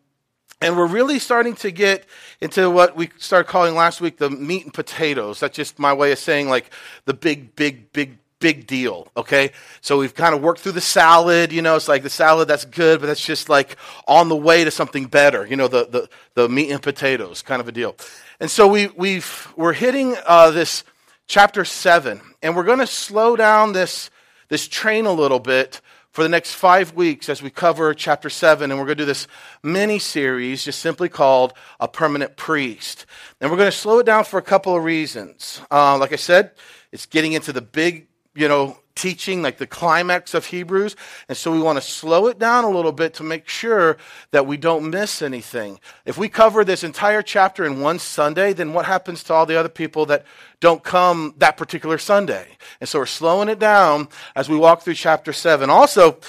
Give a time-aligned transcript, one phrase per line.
[0.62, 2.06] and we're really starting to get
[2.40, 5.40] into what we started calling last week the meat and potatoes.
[5.40, 6.70] That's just my way of saying like
[7.06, 9.08] the big, big, big, big deal.
[9.16, 9.52] Okay.
[9.82, 11.52] So we've kind of worked through the salad.
[11.52, 13.78] You know, it's like the salad that's good, but that's just like
[14.08, 15.46] on the way to something better.
[15.46, 17.96] You know, the, the, the meat and potatoes kind of a deal.
[18.40, 20.84] And so we, we've, we're hitting uh, this
[21.28, 24.10] chapter seven, and we're going to slow down this,
[24.50, 25.80] this train a little bit
[26.14, 29.08] for the next five weeks as we cover chapter 7, and we're going to do
[29.08, 29.28] this
[29.64, 33.08] mini series just simply called A Permanent Priest.
[33.42, 35.60] And we're going to slow it down for a couple of reasons.
[35.72, 36.52] Uh, like I said,
[36.92, 40.96] it's getting into the big, you know, teaching, like the climax of Hebrews.
[41.28, 43.98] And so we want to slow it down a little bit to make sure
[44.32, 45.80] that we don't miss anything.
[46.06, 49.60] If we cover this entire chapter in one Sunday, then what happens to all the
[49.60, 50.26] other people that
[50.60, 52.58] don't come that particular Sunday?
[52.80, 55.70] And so we're slowing it down as we walk through chapter 7.
[55.70, 56.20] Also,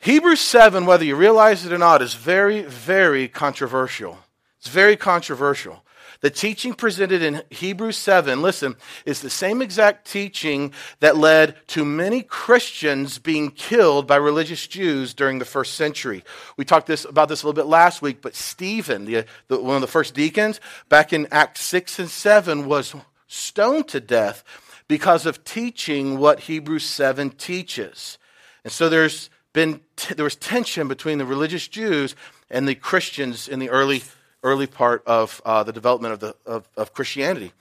[0.00, 4.18] Hebrews 7, whether you realize it or not, is very, very controversial.
[4.58, 5.84] It's very controversial.
[6.22, 11.84] The teaching presented in Hebrews 7, listen, is the same exact teaching that led to
[11.84, 16.22] many Christians being killed by religious Jews during the first century.
[16.56, 19.74] We talked this, about this a little bit last week, but Stephen, the, the, one
[19.74, 22.94] of the first deacons, back in Acts 6 and 7, was
[23.26, 24.44] stoned to death
[24.86, 28.18] because of teaching what Hebrews 7 teaches.
[28.62, 29.80] And so there's been,
[30.14, 32.14] there was tension between the religious Jews
[32.48, 34.04] and the Christians in the early
[34.42, 37.52] early part of uh, the development of, the, of, of Christianity.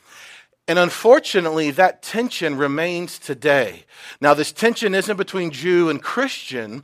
[0.68, 3.86] And unfortunately, that tension remains today.
[4.20, 6.84] Now, this tension isn't between Jew and Christian,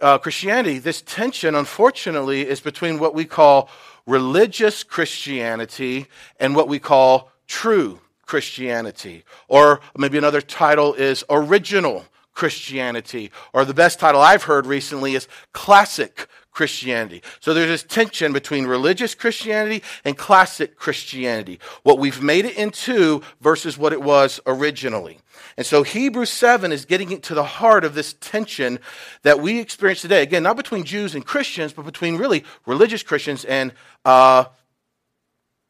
[0.00, 0.78] uh, Christianity.
[0.78, 3.68] This tension, unfortunately, is between what we call
[4.06, 6.06] religious Christianity
[6.40, 9.24] and what we call true Christianity.
[9.48, 13.32] Or maybe another title is original Christianity.
[13.52, 17.22] Or the best title I've heard recently is classic Christianity.
[17.38, 21.60] So there's this tension between religious Christianity and classic Christianity.
[21.84, 25.20] What we've made it into versus what it was originally.
[25.56, 28.80] And so Hebrews 7 is getting to the heart of this tension
[29.22, 30.20] that we experience today.
[30.20, 33.72] Again, not between Jews and Christians, but between really religious Christians and
[34.04, 34.46] uh,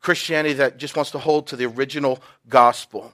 [0.00, 3.12] Christianity that just wants to hold to the original gospel.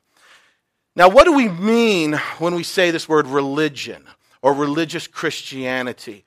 [0.94, 4.04] Now, what do we mean when we say this word religion
[4.42, 6.24] or religious Christianity?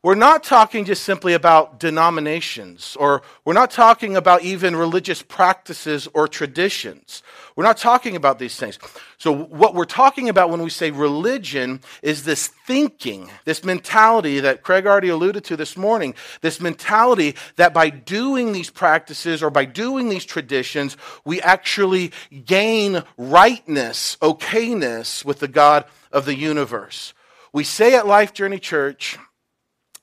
[0.00, 6.06] We're not talking just simply about denominations, or we're not talking about even religious practices
[6.14, 7.24] or traditions.
[7.56, 8.78] We're not talking about these things.
[9.18, 14.62] So, what we're talking about when we say religion is this thinking, this mentality that
[14.62, 19.64] Craig already alluded to this morning, this mentality that by doing these practices or by
[19.64, 22.12] doing these traditions, we actually
[22.44, 27.14] gain rightness, okayness with the God of the universe.
[27.52, 29.18] We say at Life Journey Church,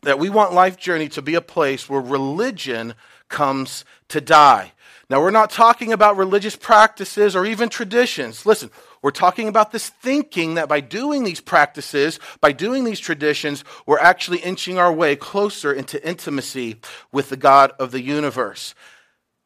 [0.06, 2.94] that we want Life Journey to be a place where religion
[3.28, 4.72] comes to die.
[5.10, 8.46] Now, we're not talking about religious practices or even traditions.
[8.46, 8.72] Listen,
[9.02, 14.00] we're talking about this thinking that by doing these practices, by doing these traditions, we're
[14.00, 16.78] actually inching our way closer into intimacy
[17.12, 18.74] with the God of the universe.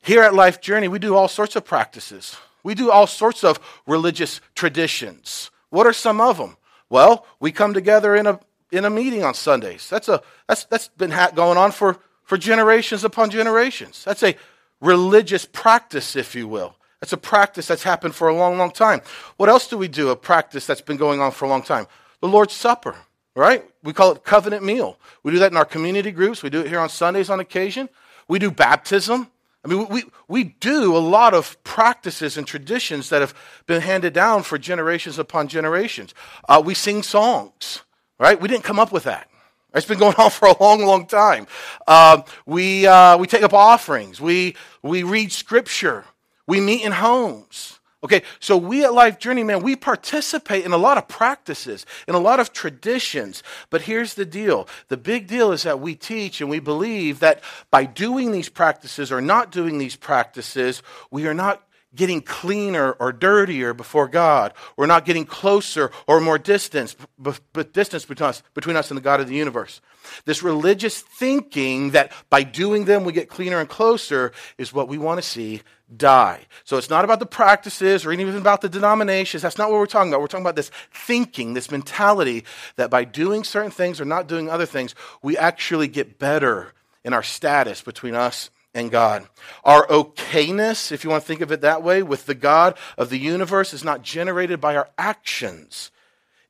[0.02, 2.38] Here at Life Journey, we do all sorts of practices.
[2.64, 5.52] We do all sorts of religious traditions.
[5.70, 6.56] What are some of them?
[6.90, 8.40] Well, we come together in a,
[8.72, 9.90] in a meeting on Sundays.
[9.90, 14.04] That's, a, that's, that's been going on for, for generations upon generations.
[14.04, 14.36] That's a
[14.82, 16.76] religious practice, if you will.
[17.00, 19.02] That's a practice that's happened for a long, long time.
[19.38, 20.10] What else do we do?
[20.10, 21.88] A practice that's been going on for a long time.
[22.22, 22.96] The Lord's Supper,
[23.36, 23.64] right?
[23.84, 24.98] We call it covenant meal.
[25.24, 26.44] We do that in our community groups.
[26.44, 27.88] We do it here on Sundays on occasion.
[28.28, 29.32] We do baptism.
[29.64, 33.34] I mean, we, we do a lot of practices and traditions that have
[33.66, 36.14] been handed down for generations upon generations.
[36.48, 37.84] Uh, we sing songs
[38.20, 38.40] right?
[38.40, 39.30] We didn't come up with that.
[39.74, 41.48] It's been going on for a long, long time.
[41.88, 44.20] Uh, we, uh, we take up offerings.
[44.22, 46.06] We, we read scripture.
[46.48, 47.80] We meet in homes.
[48.02, 52.16] Okay, so we at Life Journey, man, we participate in a lot of practices, in
[52.16, 53.44] a lot of traditions.
[53.70, 57.44] But here's the deal the big deal is that we teach and we believe that
[57.72, 60.82] by doing these practices or not doing these practices,
[61.12, 61.62] we are not
[61.96, 64.54] getting cleaner or dirtier before God.
[64.78, 69.02] We're not getting closer or more distance, but distance between us, between us and the
[69.02, 69.82] God of the universe.
[70.26, 74.98] This religious thinking that by doing them we get cleaner and closer is what we
[74.98, 75.62] want to see
[75.96, 76.42] die.
[76.64, 79.42] So it's not about the practices or even about the denominations.
[79.42, 80.22] That's not what we're talking about.
[80.22, 82.46] We're talking about this thinking, this mentality
[82.76, 84.94] that by doing certain things or not doing other things,
[85.24, 89.28] we actually get better in our status between us and God.
[89.64, 93.10] Our okayness, if you want to think of it that way, with the God of
[93.10, 95.92] the universe is not generated by our actions.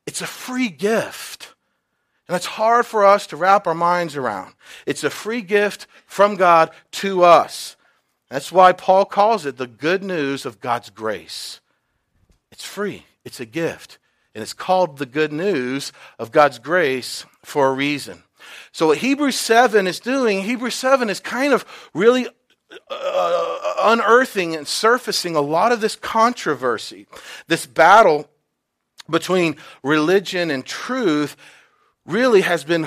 [0.06, 1.54] It's a free gift.
[2.28, 4.54] And it's hard for us to wrap our minds around.
[4.86, 7.76] It's a free gift from God to us.
[8.28, 11.60] That's why Paul calls it the good news of God's grace.
[12.52, 13.98] It's free, it's a gift.
[14.32, 18.22] And it's called the good news of God's grace for a reason.
[18.72, 21.64] So, what Hebrews 7 is doing, Hebrews 7 is kind of
[21.94, 22.28] really
[22.90, 27.06] uh, unearthing and surfacing a lot of this controversy,
[27.48, 28.28] this battle
[29.08, 31.36] between religion and truth
[32.06, 32.86] really has been,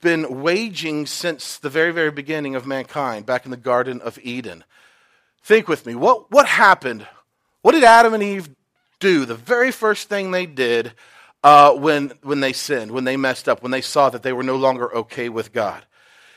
[0.00, 4.64] been waging since the very, very beginning of mankind, back in the Garden of Eden.
[5.42, 5.94] Think with me.
[5.94, 7.06] What, what happened?
[7.62, 8.48] What did Adam and Eve
[8.98, 9.24] do?
[9.24, 10.92] The very first thing they did
[11.42, 14.42] uh, when, when they sinned, when they messed up, when they saw that they were
[14.42, 15.84] no longer okay with God.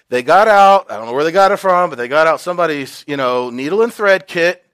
[0.09, 2.39] They got out, I don't know where they got it from, but they got out
[2.39, 4.65] somebody's, you know, needle and thread kit.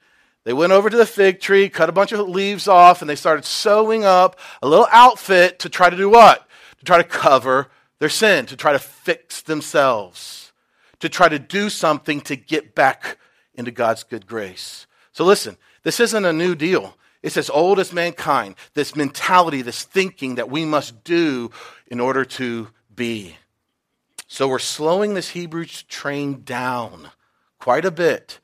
[0.44, 3.16] They went over to the fig tree, cut a bunch of leaves off, and they
[3.16, 6.48] started sewing up a little outfit to try to do what?
[6.80, 10.52] To try to cover their sin, to try to fix themselves,
[11.00, 13.18] to try to do something to get back
[13.54, 14.88] into God's good grace.
[15.12, 16.96] So listen, this isn't a new deal.
[17.22, 21.52] It's as old as mankind, this mentality, this thinking that we must do
[21.88, 23.36] in order to be.
[24.28, 27.10] So we're slowing this Hebrew train down
[27.60, 28.40] quite a bit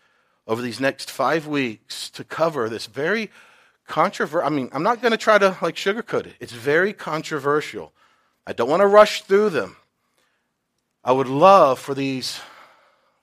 [0.48, 3.30] over these next five weeks to cover this very
[3.88, 4.46] controversial.
[4.46, 6.36] I mean, I'm not going to try to like sugarcoat it.
[6.40, 7.94] It's very controversial.
[8.46, 9.78] I don't want to rush through them.
[11.04, 12.40] I would love for these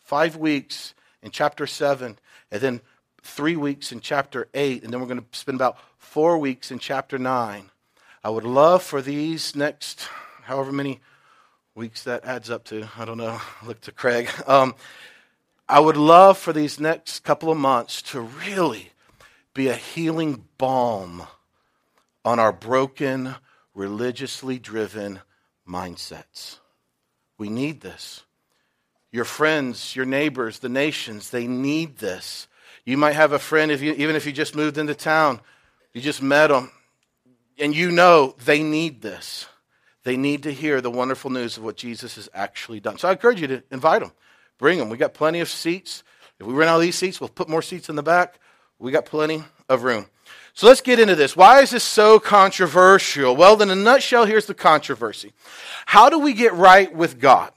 [0.03, 2.19] five weeks in chapter 7,
[2.51, 2.81] and then
[3.23, 6.79] three weeks in chapter 8, and then we're going to spend about four weeks in
[6.79, 7.71] chapter 9.
[8.25, 10.09] I would love for these next,
[10.43, 11.01] however many
[11.75, 14.31] weeks that adds up to, I don't know, look to Craig.
[14.47, 14.75] Um,
[15.69, 18.91] I would love for these next couple of months to really
[19.55, 21.27] be a healing balm
[22.25, 23.35] on our broken,
[23.75, 25.21] religiously driven
[25.69, 26.59] mindsets.
[27.39, 28.23] We need this.
[29.11, 32.49] Your friends, your neighbors, the nations, they need this.
[32.85, 35.41] You might have a friend, if you, even if you just moved into town,
[35.93, 36.71] you just met them,
[37.59, 39.47] and you know they need this.
[40.05, 42.99] They need to hear the wonderful news of what Jesus has actually done.
[42.99, 44.13] So I encourage you to invite them.
[44.59, 44.89] Bring them.
[44.89, 46.03] We got plenty of seats.
[46.41, 48.39] If we run out of these seats, we'll put more seats in the back.
[48.79, 50.07] We got plenty of room.
[50.55, 51.37] So let's get into this.
[51.37, 53.37] Why is this so controversial?
[53.37, 55.33] Well, in a nutshell, here's the controversy.
[55.87, 57.53] How do we get right with God?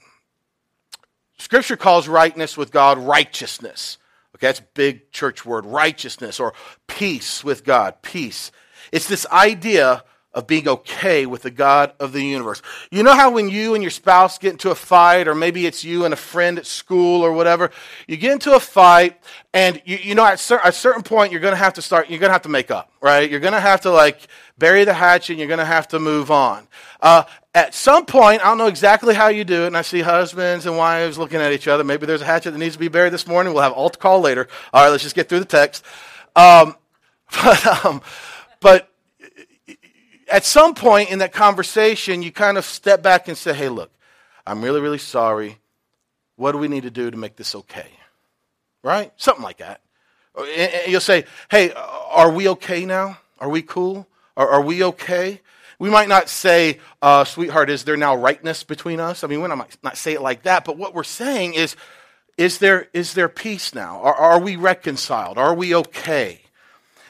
[1.36, 3.98] Scripture calls rightness with God righteousness.
[4.36, 6.52] Okay, that's a big church word, righteousness or
[6.86, 8.52] peace with God, peace.
[8.92, 10.04] It's this idea
[10.36, 12.60] of being okay with the God of the universe.
[12.90, 15.82] You know how when you and your spouse get into a fight, or maybe it's
[15.82, 17.70] you and a friend at school or whatever,
[18.06, 19.18] you get into a fight,
[19.54, 22.10] and you, you know at, cer- a certain point you're going to have to start,
[22.10, 23.30] you're going to have to make up, right?
[23.30, 24.28] You're going to have to like
[24.58, 26.68] bury the hatchet and you're going to have to move on.
[27.00, 27.22] Uh,
[27.54, 30.66] at some point, I don't know exactly how you do it, and I see husbands
[30.66, 31.82] and wives looking at each other.
[31.82, 33.54] Maybe there's a hatchet that needs to be buried this morning.
[33.54, 34.48] We'll have altar call later.
[34.74, 35.82] All right, let's just get through the text.
[36.34, 36.76] Um,
[37.42, 38.02] but, um,
[38.60, 38.90] but
[40.28, 43.90] at some point in that conversation, you kind of step back and say, hey, look,
[44.46, 45.58] I'm really, really sorry.
[46.36, 47.88] What do we need to do to make this okay?
[48.82, 49.12] Right?
[49.16, 49.80] Something like that.
[50.36, 53.18] And you'll say, hey, are we okay now?
[53.40, 54.06] Are we cool?
[54.36, 55.40] Are, are we okay?
[55.78, 59.24] We might not say, uh, sweetheart, is there now rightness between us?
[59.24, 61.76] I mean, we might not say it like that, but what we're saying is,
[62.36, 64.00] is there, is there peace now?
[64.02, 65.38] Are, are we reconciled?
[65.38, 66.40] Are we okay?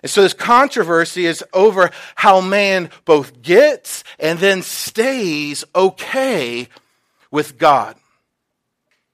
[0.06, 6.68] And so this controversy is over how man both gets and then stays okay
[7.32, 7.96] with God.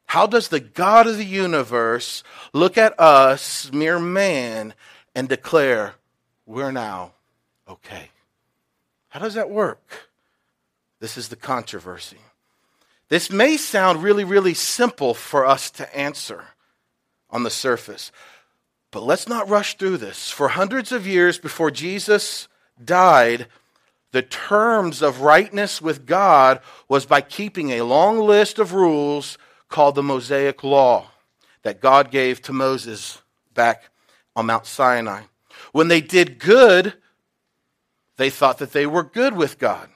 [0.05, 2.23] How does the God of the universe
[2.53, 4.75] look at us, mere man,
[5.15, 5.95] and declare,
[6.45, 7.13] we're now
[7.67, 8.11] okay?
[9.09, 10.11] How does that work?
[11.01, 12.19] This is the controversy.
[13.09, 16.45] This may sound really, really simple for us to answer
[17.31, 18.13] on the surface.
[18.93, 20.31] But let's not rush through this.
[20.31, 22.47] For hundreds of years before Jesus
[22.83, 23.49] died,
[24.13, 29.39] the terms of rightness with God was by keeping a long list of rules
[29.71, 31.11] called the Mosaic Law
[31.63, 33.23] that God gave to Moses
[33.55, 33.85] back
[34.37, 35.23] on Mount Sinai.
[35.73, 36.95] When they did good,
[38.19, 39.89] they thought that they were good with God.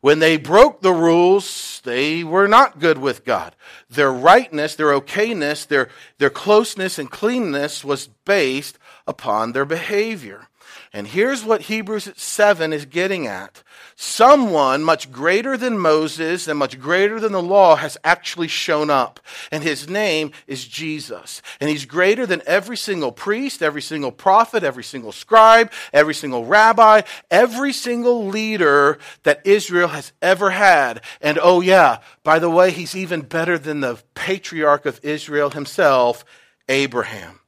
[0.00, 3.54] When they broke the rules, they were not good with God.
[3.88, 10.48] Their rightness, their okayness, their, their closeness and cleanness was based upon their behavior.
[10.92, 13.62] And here's what Hebrews 7 is getting at.
[13.94, 19.20] Someone much greater than Moses and much greater than the law has actually shown up.
[19.52, 21.42] And his name is Jesus.
[21.60, 26.44] And he's greater than every single priest, every single prophet, every single scribe, every single
[26.44, 31.02] rabbi, every single leader that Israel has ever had.
[31.20, 36.24] And oh, yeah, by the way, he's even better than the patriarch of Israel himself,
[36.68, 37.38] Abraham.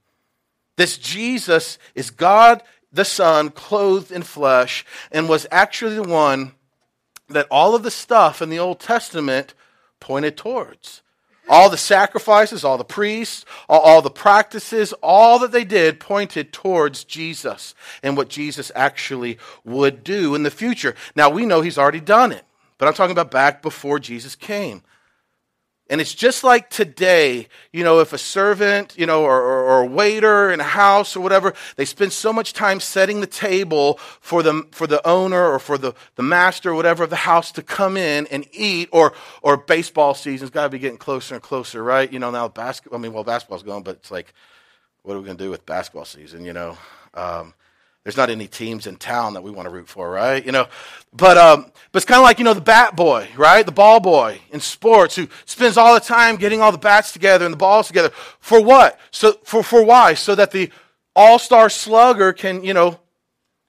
[0.76, 6.52] This Jesus is God the Son, clothed in flesh, and was actually the one
[7.28, 9.54] that all of the stuff in the Old Testament
[10.00, 11.02] pointed towards.
[11.48, 17.02] All the sacrifices, all the priests, all, the practices, all that they did pointed towards
[17.02, 20.94] Jesus and what Jesus actually would do in the future.
[21.16, 22.44] Now, we know he's already done it,
[22.78, 24.82] but I'm talking about back before Jesus came.
[25.92, 29.82] And it's just like today, you know, if a servant, you know, or, or, or,
[29.82, 33.98] a waiter in a house or whatever, they spend so much time setting the table
[34.22, 37.52] for the, for the owner or for the, the master or whatever of the house
[37.52, 41.42] to come in and eat, or, or baseball season's got to be getting closer and
[41.42, 42.10] closer, right?
[42.10, 44.32] You know, now basketball, I mean, well, basketball's going, but it's like,
[45.02, 46.78] what are we going to do with basketball season, you know?
[47.12, 47.52] Um,
[48.04, 50.44] there's not any teams in town that we want to root for, right?
[50.44, 50.66] You know,
[51.12, 53.64] but um, but it's kind of like you know the bat boy, right?
[53.64, 57.44] The ball boy in sports who spends all the time getting all the bats together
[57.44, 58.98] and the balls together for what?
[59.10, 60.14] So for for why?
[60.14, 60.70] So that the
[61.14, 62.98] all star slugger can you know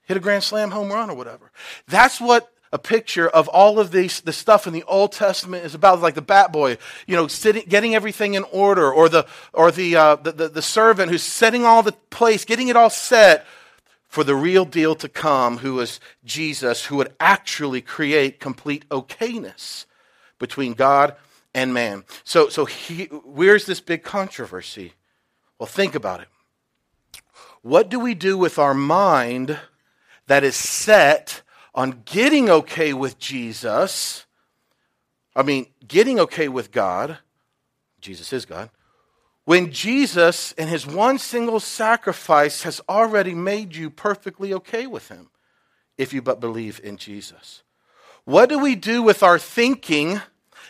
[0.02, 1.52] hit a grand slam home run or whatever.
[1.86, 5.76] That's what a picture of all of these the stuff in the Old Testament is
[5.76, 6.76] about, like the bat boy,
[7.06, 10.62] you know, sitting, getting everything in order, or the or the, uh, the, the the
[10.62, 13.46] servant who's setting all the place, getting it all set
[14.14, 19.86] for the real deal to come, who was Jesus, who would actually create complete okayness
[20.38, 21.16] between God
[21.52, 22.04] and man.
[22.22, 24.92] So, so he, where's this big controversy?
[25.58, 26.28] Well, think about it.
[27.62, 29.58] What do we do with our mind
[30.28, 31.42] that is set
[31.74, 34.26] on getting okay with Jesus?
[35.34, 37.18] I mean, getting okay with God.
[38.00, 38.70] Jesus is God
[39.44, 45.28] when Jesus, in his one single sacrifice, has already made you perfectly okay with him,
[45.98, 47.62] if you but believe in Jesus.
[48.24, 50.22] What do we do with our thinking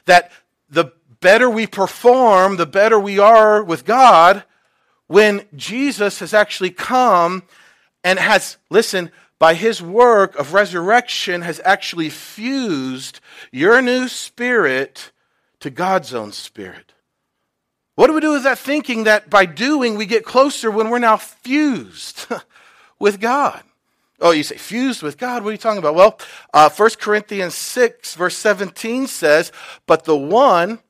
[0.07, 0.33] that
[0.69, 4.43] the better we perform, the better we are with God,
[5.07, 7.45] when Jesus has actually come
[8.03, 13.21] and has, listen, by his work of resurrection, has actually fused
[13.53, 15.13] your new spirit
[15.61, 16.94] to God's own spirit?
[17.95, 20.99] What do we do with that thinking that by doing we get closer when we're
[20.99, 22.27] now fused
[22.99, 23.63] with God?
[24.21, 25.43] Oh, you say fused with God?
[25.43, 25.95] What are you talking about?
[25.95, 26.19] Well,
[26.53, 29.53] uh, 1 Corinthians 6, verse 17 says,
[29.87, 30.81] But the one,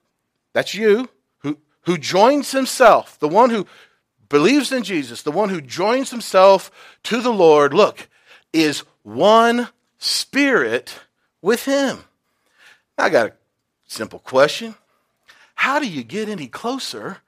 [0.52, 1.08] that's you,
[1.38, 3.66] who, who joins himself, the one who
[4.28, 6.70] believes in Jesus, the one who joins himself
[7.04, 8.08] to the Lord, look,
[8.52, 9.68] is one
[9.98, 11.00] spirit
[11.42, 12.04] with him.
[12.96, 13.32] I got a
[13.86, 14.74] simple question.
[15.64, 17.22] How do you get any closer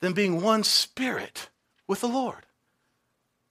[0.00, 1.48] than being one spirit
[1.86, 2.44] with the Lord?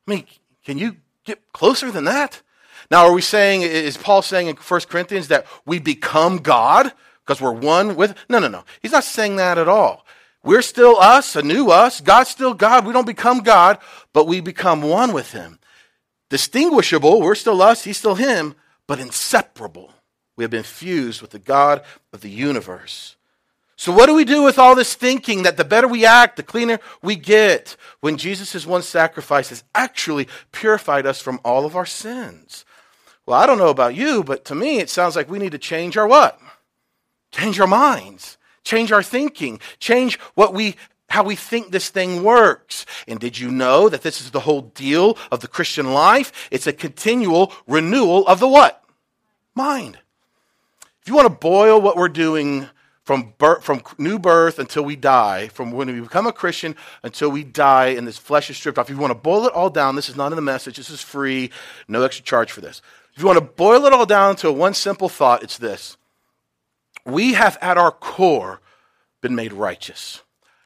[0.08, 0.26] I mean,
[0.64, 2.44] can you get closer than that?
[2.92, 6.94] Now, are we saying, is Paul saying in 1 Corinthians that we become God
[7.26, 8.14] because we're one with?
[8.30, 8.64] No, no, no.
[8.80, 10.06] He's not saying that at all.
[10.44, 12.00] We're still us, a new us.
[12.00, 12.86] God's still God.
[12.86, 13.80] We don't become God,
[14.14, 15.58] but we become one with Him.
[16.30, 18.54] Distinguishable, we're still us, He's still Him,
[18.86, 19.94] but inseparable.
[20.36, 21.82] We have been fused with the God
[22.14, 23.17] of the universe.
[23.80, 26.44] So, what do we do with all this thinking that the better we act, the
[26.44, 31.86] cleaner we get, when Jesus' one sacrifice has actually purified us from all of our
[31.86, 32.66] sins?
[33.28, 35.60] Well, I don't know about you, but to me, it sounds like we need to
[35.60, 36.40] change our what?
[37.32, 40.76] Change our minds, change our thinking, change what we
[41.10, 42.86] how we think this thing works.
[43.08, 46.50] And did you know that this is the whole deal of the Christian life?
[46.52, 48.84] It's a continual renewal of the what?
[49.56, 50.00] Mind.
[51.02, 52.68] If you want to boil what we're doing
[53.08, 57.32] from birth, from new birth until we die, from when we become a Christian until
[57.32, 58.90] we die and this flesh is stripped off.
[58.90, 60.90] If you want to boil it all down, this is not in the message, this
[60.90, 61.50] is free,
[61.88, 62.82] no extra charge for this.
[63.16, 65.96] If you want to boil it all down to one simple thought, it's this.
[67.06, 68.60] We have at our core
[69.22, 70.22] been made righteous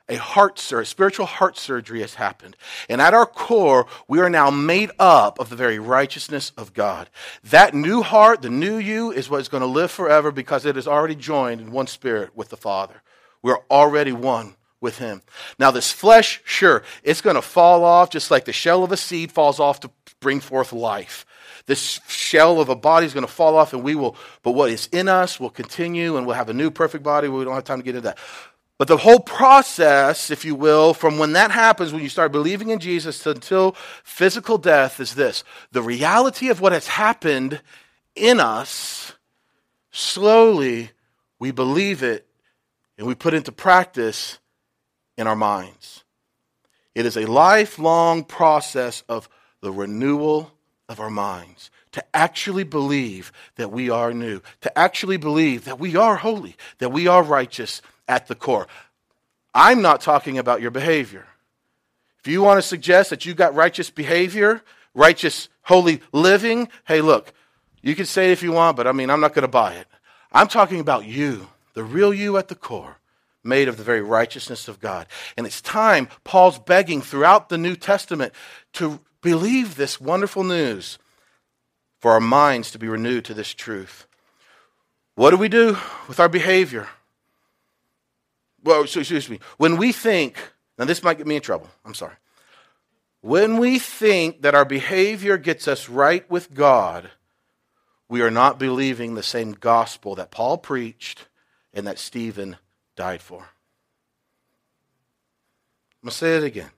[0.09, 2.55] a heart surgery, a spiritual heart surgery has happened.
[2.89, 7.09] And at our core, we are now made up of the very righteousness of God.
[7.43, 10.77] That new heart, the new you, is what is going to live forever because it
[10.77, 13.01] is already joined in one spirit with the Father.
[13.41, 15.21] We're already one with Him.
[15.59, 18.97] Now, this flesh, sure, it's going to fall off just like the shell of a
[18.97, 21.25] seed falls off to bring forth life.
[21.67, 24.71] This shell of a body is going to fall off, and we will, but what
[24.71, 27.27] is in us will continue, and we'll have a new perfect body.
[27.27, 28.17] We don't have time to get into that.
[28.81, 32.71] But the whole process, if you will, from when that happens, when you start believing
[32.71, 33.73] in Jesus until
[34.03, 37.61] physical death, is this the reality of what has happened
[38.15, 39.13] in us,
[39.91, 40.89] slowly
[41.37, 42.25] we believe it
[42.97, 44.39] and we put into practice
[45.15, 46.03] in our minds.
[46.95, 49.29] It is a lifelong process of
[49.61, 50.53] the renewal
[50.89, 55.95] of our minds to actually believe that we are new, to actually believe that we
[55.95, 58.67] are holy, that we are righteous, at the core.
[59.53, 61.25] I'm not talking about your behavior.
[62.19, 64.61] If you want to suggest that you got righteous behavior,
[64.93, 67.33] righteous, holy living, hey, look,
[67.81, 69.75] you can say it if you want, but I mean, I'm not going to buy
[69.75, 69.87] it.
[70.31, 72.97] I'm talking about you, the real you at the core,
[73.43, 75.07] made of the very righteousness of God.
[75.37, 78.33] And it's time, Paul's begging throughout the New Testament
[78.73, 80.99] to believe this wonderful news
[81.99, 84.05] for our minds to be renewed to this truth.
[85.15, 85.77] What do we do
[86.07, 86.89] with our behavior?
[88.63, 90.37] Well, excuse me, when we think,
[90.77, 92.15] now this might get me in trouble, I'm sorry.
[93.21, 97.11] When we think that our behavior gets us right with God,
[98.09, 101.27] we are not believing the same gospel that Paul preached
[101.73, 102.57] and that Stephen
[102.95, 103.39] died for.
[106.01, 106.71] I'm going to say it again.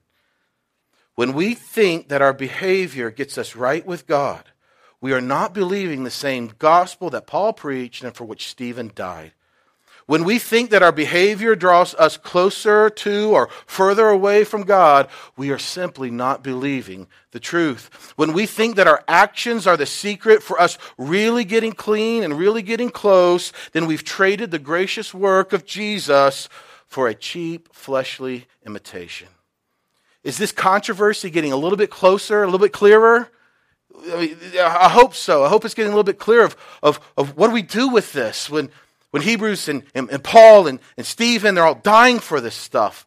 [1.14, 4.44] When we think that our behavior gets us right with God,
[5.00, 9.32] we are not believing the same gospel that Paul preached and for which Stephen died.
[10.06, 15.08] When we think that our behavior draws us closer to or further away from God,
[15.36, 18.12] we are simply not believing the truth.
[18.16, 22.38] When we think that our actions are the secret for us really getting clean and
[22.38, 26.50] really getting close, then we've traded the gracious work of Jesus
[26.86, 29.28] for a cheap, fleshly imitation.
[30.22, 33.30] Is this controversy getting a little bit closer, a little bit clearer?
[34.12, 35.44] I, mean, I hope so.
[35.44, 37.88] I hope it's getting a little bit clear of, of, of what do we do
[37.88, 38.70] with this when
[39.14, 43.06] when Hebrews and, and, and Paul and, and Stephen, they're all dying for this stuff.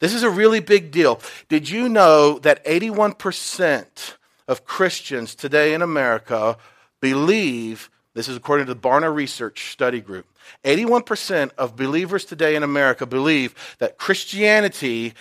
[0.00, 1.18] This is a really big deal.
[1.48, 6.58] Did you know that 81% of Christians today in America
[7.00, 10.26] believe, this is according to the Barna Research Study Group,
[10.62, 15.14] 81% of believers today in America believe that Christianity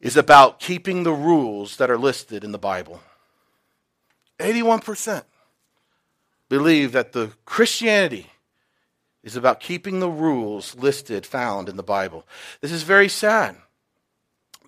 [0.00, 3.00] is about keeping the rules that are listed in the Bible.
[4.38, 5.24] 81%
[6.48, 8.28] believe that the Christianity
[9.22, 12.26] is about keeping the rules listed, found in the Bible.
[12.60, 13.56] This is very sad.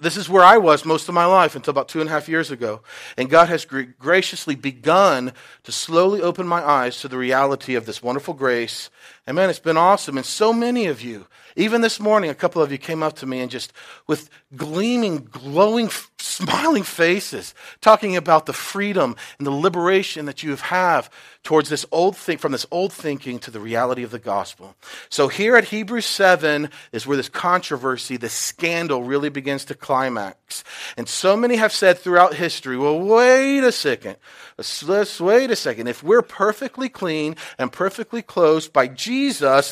[0.00, 2.28] This is where I was most of my life until about two and a half
[2.28, 2.82] years ago.
[3.16, 8.02] And God has graciously begun to slowly open my eyes to the reality of this
[8.02, 8.90] wonderful grace.
[9.26, 10.18] And man, it's been awesome.
[10.18, 13.26] And so many of you, even this morning, a couple of you came up to
[13.26, 13.72] me and just
[14.06, 21.08] with gleaming, glowing, smiling faces, talking about the freedom and the liberation that you have
[21.42, 24.74] towards this old thing, from this old thinking to the reality of the gospel.
[25.08, 30.64] So here at Hebrews 7 is where this controversy, this scandal really begins to climax.
[30.98, 34.16] And so many have said throughout history, well, wait a second.
[34.58, 35.86] Let's, let's wait a second.
[35.86, 39.13] If we're perfectly clean and perfectly closed by Jesus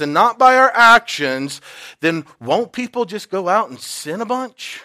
[0.01, 1.61] and not by our actions,
[2.01, 4.83] then won't people just go out and sin a bunch?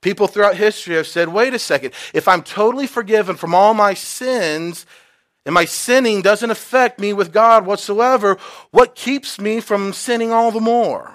[0.00, 3.94] People throughout history have said, wait a second, if I'm totally forgiven from all my
[3.94, 4.86] sins,
[5.44, 8.36] and my sinning doesn't affect me with God whatsoever,
[8.70, 11.14] what keeps me from sinning all the more?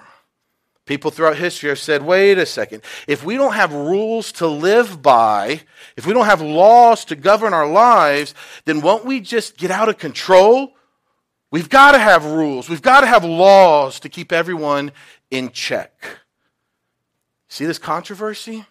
[0.86, 5.02] People throughout history have said, wait a second, if we don't have rules to live
[5.02, 5.62] by,
[5.96, 9.88] if we don't have laws to govern our lives, then won't we just get out
[9.88, 10.74] of control?
[11.54, 12.68] We've got to have rules.
[12.68, 14.92] We've got to have laws to keep everyone
[15.30, 16.18] in check.
[17.48, 18.66] See this controversy?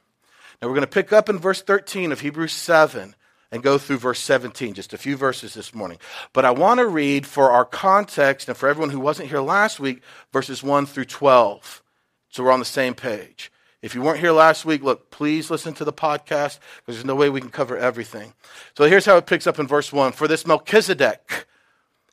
[0.61, 3.15] Now we're going to pick up in verse 13 of Hebrews 7
[3.53, 5.99] and go through verse 17, just a few verses this morning.
[6.33, 9.79] But I want to read for our context and for everyone who wasn't here last
[9.79, 11.85] week, verses 1 through 12.
[12.31, 13.53] So we're on the same page.
[13.81, 17.15] If you weren't here last week, look, please listen to the podcast because there's no
[17.15, 18.35] way we can cover everything.
[18.77, 21.47] So here's how it picks up in verse 1 For this Melchizedek,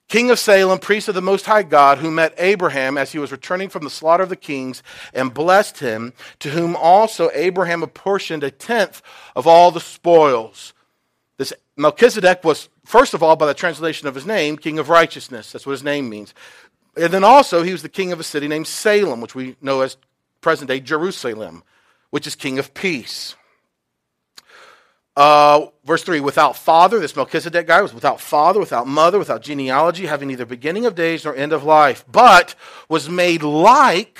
[0.09, 3.31] king of Salem, priest of the Most High God, who met Abraham as he was
[3.31, 8.43] returning from the slaughter of the kings and blessed him, to whom also Abraham apportioned
[8.43, 9.01] a tenth
[9.35, 10.73] of all the spoils.
[11.37, 15.53] This Melchizedek was, first of all, by the translation of his name, king of righteousness.
[15.53, 16.33] That's what his name means.
[16.97, 19.81] And then also, he was the king of a city named Salem, which we know
[19.81, 19.95] as
[20.41, 21.63] present day Jerusalem,
[22.09, 23.35] which is king of peace.
[25.19, 30.05] Uh, verse 3 without father, this Melchizedek guy was without father, without mother, without genealogy,
[30.05, 32.55] having neither beginning of days nor end of life, but
[32.87, 34.17] was made like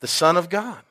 [0.00, 0.82] the Son of God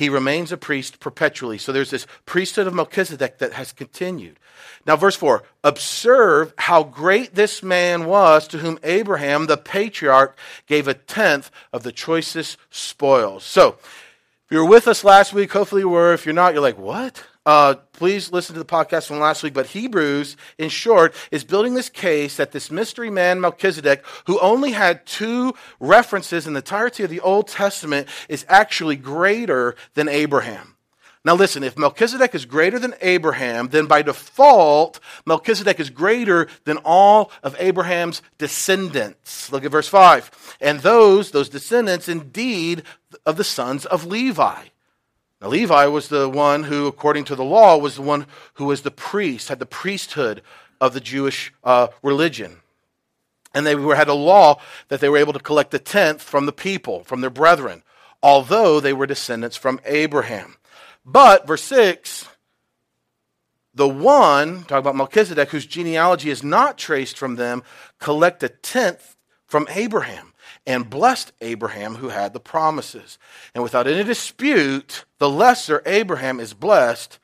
[0.00, 1.58] he remains a priest perpetually.
[1.58, 4.38] So there's this priesthood of Melchizedek that has continued.
[4.86, 10.88] Now, verse 4 Observe how great this man was to whom Abraham, the patriarch, gave
[10.88, 13.44] a tenth of the choicest spoils.
[13.44, 16.14] So, if you were with us last week, hopefully you were.
[16.14, 17.22] If you're not, you're like, what?
[17.46, 19.54] Uh, please listen to the podcast from last week.
[19.54, 24.72] But Hebrews, in short, is building this case that this mystery man, Melchizedek, who only
[24.72, 30.76] had two references in the entirety of the Old Testament, is actually greater than Abraham.
[31.22, 36.78] Now, listen, if Melchizedek is greater than Abraham, then by default, Melchizedek is greater than
[36.78, 39.52] all of Abraham's descendants.
[39.52, 40.56] Look at verse 5.
[40.62, 42.84] And those, those descendants, indeed,
[43.26, 44.68] of the sons of Levi.
[45.40, 48.82] Now, Levi was the one who, according to the law, was the one who was
[48.82, 50.42] the priest, had the priesthood
[50.80, 52.58] of the Jewish uh, religion.
[53.54, 56.46] And they were, had a law that they were able to collect a tenth from
[56.46, 57.82] the people, from their brethren,
[58.22, 60.56] although they were descendants from Abraham.
[61.06, 62.28] But, verse 6,
[63.74, 67.62] the one, talk about Melchizedek, whose genealogy is not traced from them,
[67.98, 70.29] collect a tenth from Abraham
[70.66, 73.18] and blessed Abraham who had the promises.
[73.54, 77.18] And without any dispute, the lesser Abraham is blessed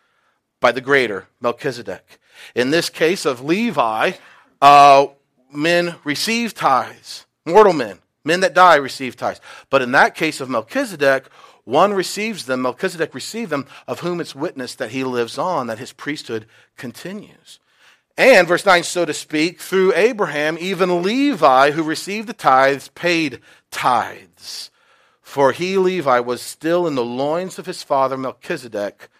[0.60, 2.18] by the greater Melchizedek.
[2.54, 4.12] In this case of Levi,
[4.60, 5.06] uh,
[5.52, 9.40] men receive tithes, mortal men, men that die receive tithes.
[9.70, 11.28] But in that case of Melchizedek,
[11.64, 15.78] one receives them, Melchizedek received them, of whom it's witness that he lives on, that
[15.78, 16.46] his priesthood
[16.76, 17.58] continues.
[18.18, 23.40] And, verse 9, so to speak, through Abraham, even Levi, who received the tithes, paid
[23.70, 24.70] tithes.
[25.20, 29.10] For he, Levi, was still in the loins of his father Melchizedek,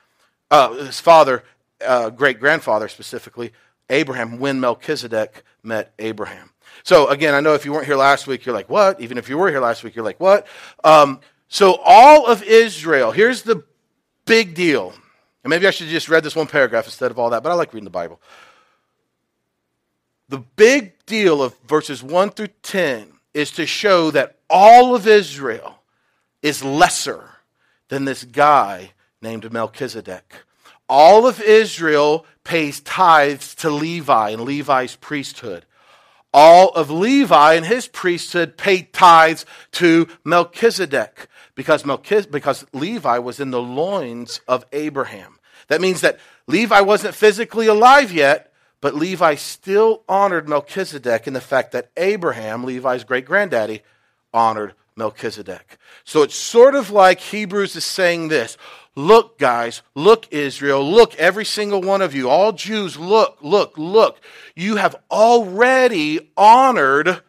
[0.50, 1.44] uh, his father,
[1.84, 3.52] uh, great grandfather specifically,
[3.90, 6.50] Abraham, when Melchizedek met Abraham.
[6.82, 9.00] So, again, I know if you weren't here last week, you're like, what?
[9.00, 10.46] Even if you were here last week, you're like, what?
[10.84, 13.62] Um, so, all of Israel, here's the
[14.24, 14.94] big deal.
[15.44, 17.54] And maybe I should just read this one paragraph instead of all that, but I
[17.54, 18.20] like reading the Bible.
[20.28, 25.80] The big deal of verses 1 through 10 is to show that all of Israel
[26.42, 27.30] is lesser
[27.88, 30.34] than this guy named Melchizedek.
[30.88, 35.64] All of Israel pays tithes to Levi and Levi's priesthood.
[36.32, 43.40] All of Levi and his priesthood paid tithes to Melchizedek because, Melchiz- because Levi was
[43.40, 45.38] in the loins of Abraham.
[45.68, 48.52] That means that Levi wasn't physically alive yet,
[48.86, 53.82] but Levi still honored Melchizedek in the fact that Abraham, Levi's great granddaddy,
[54.32, 55.78] honored Melchizedek.
[56.04, 58.56] So it's sort of like Hebrews is saying this
[58.94, 64.20] Look, guys, look, Israel, look, every single one of you, all Jews, look, look, look.
[64.54, 67.22] You have already honored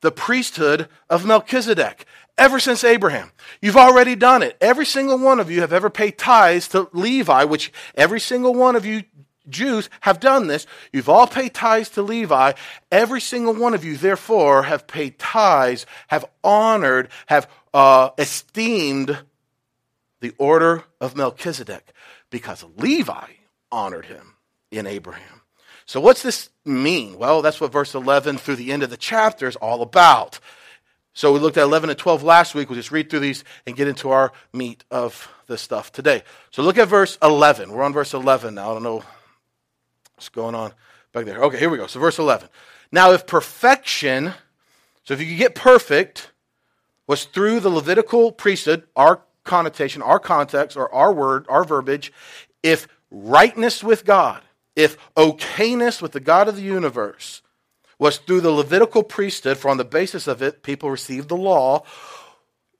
[0.00, 3.30] the priesthood of Melchizedek ever since Abraham.
[3.62, 4.56] You've already done it.
[4.60, 8.74] Every single one of you have ever paid tithes to Levi, which every single one
[8.74, 9.04] of you
[9.48, 10.66] Jews have done this.
[10.92, 12.52] You've all paid tithes to Levi.
[12.90, 19.18] Every single one of you, therefore, have paid tithes, have honored, have uh, esteemed
[20.20, 21.92] the order of Melchizedek
[22.30, 23.26] because Levi
[23.70, 24.34] honored him
[24.70, 25.42] in Abraham.
[25.86, 27.18] So, what's this mean?
[27.18, 30.40] Well, that's what verse 11 through the end of the chapter is all about.
[31.12, 32.70] So, we looked at 11 and 12 last week.
[32.70, 36.22] We'll just read through these and get into our meat of this stuff today.
[36.50, 37.70] So, look at verse 11.
[37.70, 38.70] We're on verse 11 now.
[38.70, 39.04] I don't know
[40.16, 40.72] What's going on
[41.12, 41.42] back there?
[41.42, 41.86] Okay, here we go.
[41.86, 42.48] So, verse 11.
[42.92, 44.32] Now, if perfection,
[45.04, 46.30] so if you could get perfect,
[47.06, 52.12] was through the Levitical priesthood, our connotation, our context, or our word, our verbiage,
[52.62, 54.42] if rightness with God,
[54.74, 57.42] if okayness with the God of the universe
[57.98, 61.84] was through the Levitical priesthood, for on the basis of it, people received the law.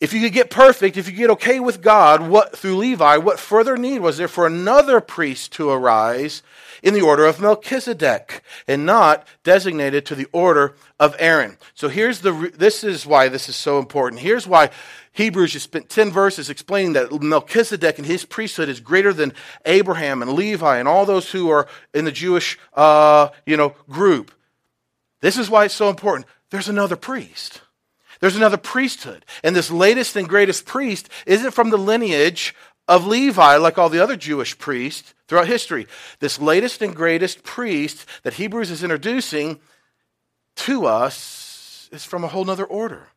[0.04, 3.40] If you could get perfect, if you get okay with God, what through Levi, what
[3.40, 6.42] further need was there for another priest to arise
[6.82, 11.56] in the order of Melchizedek and not designated to the order of Aaron.
[11.72, 14.20] So here's the, this is why this is so important.
[14.20, 14.68] Here's why
[15.12, 19.32] Hebrews just spent 10 verses explaining that Melchizedek and his priesthood is greater than
[19.64, 24.32] Abraham and Levi and all those who are in the Jewish, uh, you know, group.
[25.22, 26.26] This is why it's so important.
[26.50, 27.62] There's another priest.
[28.20, 29.24] There's another priesthood.
[29.42, 32.54] And this latest and greatest priest isn't from the lineage
[32.86, 35.86] of Levi, like all the other Jewish priests throughout history.
[36.20, 39.60] This latest and greatest priest that Hebrews is introducing
[40.56, 43.08] to us is from a whole other order,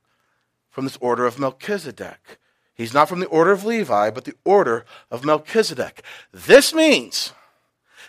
[0.69, 2.39] from this order of Melchizedek.
[2.73, 6.03] He's not from the order of Levi, but the order of Melchizedek.
[6.31, 7.33] This means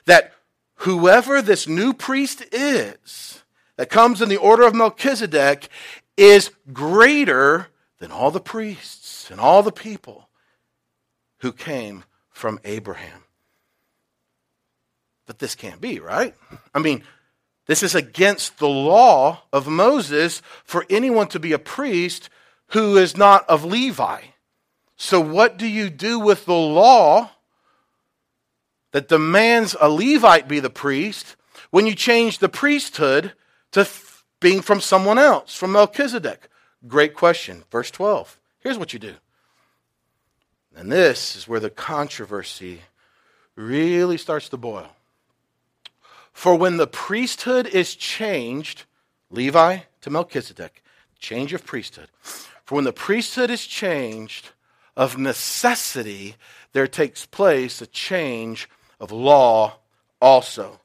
[0.05, 0.35] that
[0.77, 3.43] whoever this new priest is
[3.77, 5.69] that comes in the order of Melchizedek
[6.19, 7.69] is greater
[8.01, 10.29] than all the priests and all the people
[11.39, 13.23] who came from Abraham.
[15.27, 16.35] But this can't be, right?
[16.75, 17.05] I mean,
[17.67, 22.31] this is against the law of Moses for anyone to be a priest
[22.69, 24.21] who is not of Levi.
[24.97, 27.31] So, what do you do with the law
[28.93, 31.37] that demands a Levite be the priest
[31.71, 33.35] when you change the priesthood
[33.73, 33.85] to
[34.41, 36.49] being from someone else, from Melchizedek?
[36.87, 37.65] Great question.
[37.71, 38.39] Verse 12.
[38.61, 39.15] Here's what you do.
[40.77, 42.83] And this is where the controversy
[43.57, 44.89] really starts to boil.
[46.33, 48.85] For when the priesthood is changed,
[49.31, 50.83] Levi to Melchizedek,
[51.19, 52.09] change of priesthood.
[52.65, 54.51] For when the priesthood is changed,
[54.99, 56.35] of necessity,
[56.73, 59.79] there takes place a change of law
[60.21, 60.81] also.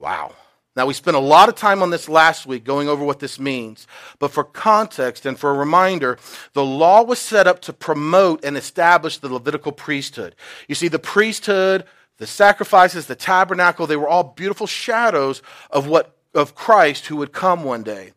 [0.00, 0.34] Wow.
[0.78, 3.40] Now, we spent a lot of time on this last week going over what this
[3.40, 3.88] means.
[4.20, 6.18] But for context and for a reminder,
[6.52, 10.36] the law was set up to promote and establish the Levitical priesthood.
[10.68, 11.84] You see, the priesthood
[12.18, 17.32] the sacrifices, the tabernacle, they were all beautiful shadows of what of Christ who would
[17.32, 18.12] come one day.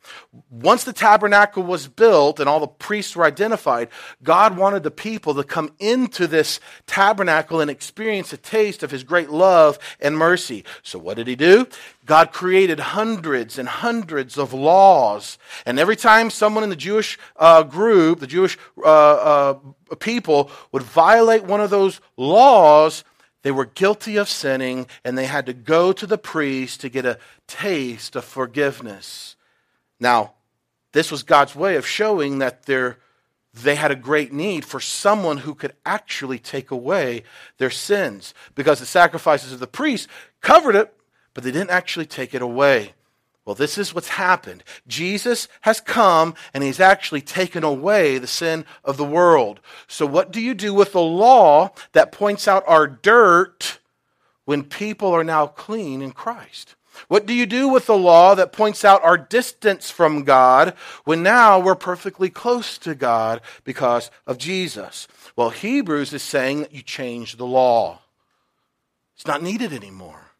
[0.49, 3.89] Once the tabernacle was built and all the priests were identified,
[4.23, 9.03] God wanted the people to come into this tabernacle and experience a taste of his
[9.03, 10.63] great love and mercy.
[10.83, 11.67] So what did he do?
[12.05, 15.37] God created hundreds and hundreds of laws.
[15.65, 19.53] And every time someone in the Jewish uh, group, the Jewish uh, uh,
[19.99, 23.03] people, would violate one of those laws,
[23.43, 27.05] they were guilty of sinning and they had to go to the priest to get
[27.05, 29.35] a taste of forgiveness.
[29.99, 30.33] Now,
[30.93, 35.55] this was God's way of showing that they had a great need for someone who
[35.55, 37.23] could actually take away
[37.57, 40.07] their sins because the sacrifices of the priest
[40.41, 40.93] covered it,
[41.33, 42.93] but they didn't actually take it away.
[43.45, 44.63] Well, this is what's happened.
[44.87, 49.59] Jesus has come and he's actually taken away the sin of the world.
[49.87, 53.79] So, what do you do with the law that points out our dirt
[54.45, 56.75] when people are now clean in Christ?
[57.07, 61.23] What do you do with the law that points out our distance from God when
[61.23, 65.07] now we're perfectly close to God because of Jesus?
[65.35, 68.01] Well, Hebrews is saying that you change the law.
[69.15, 70.31] It's not needed anymore.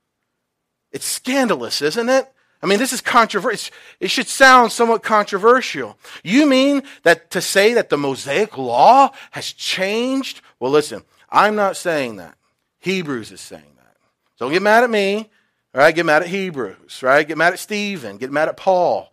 [0.92, 2.32] It's scandalous, isn't it?
[2.64, 3.74] I mean, this is controversial.
[4.00, 5.98] It should sound somewhat controversial.
[6.24, 10.42] You mean that to say that the Mosaic law has changed?
[10.60, 12.38] Well, listen, I'm not saying that.
[12.80, 13.98] Hebrews is saying that.
[14.38, 15.30] Don't get mad at me,
[15.74, 15.94] right?
[15.94, 17.28] Get mad at Hebrews, right?
[17.28, 19.12] Get mad at Stephen, get mad at Paul.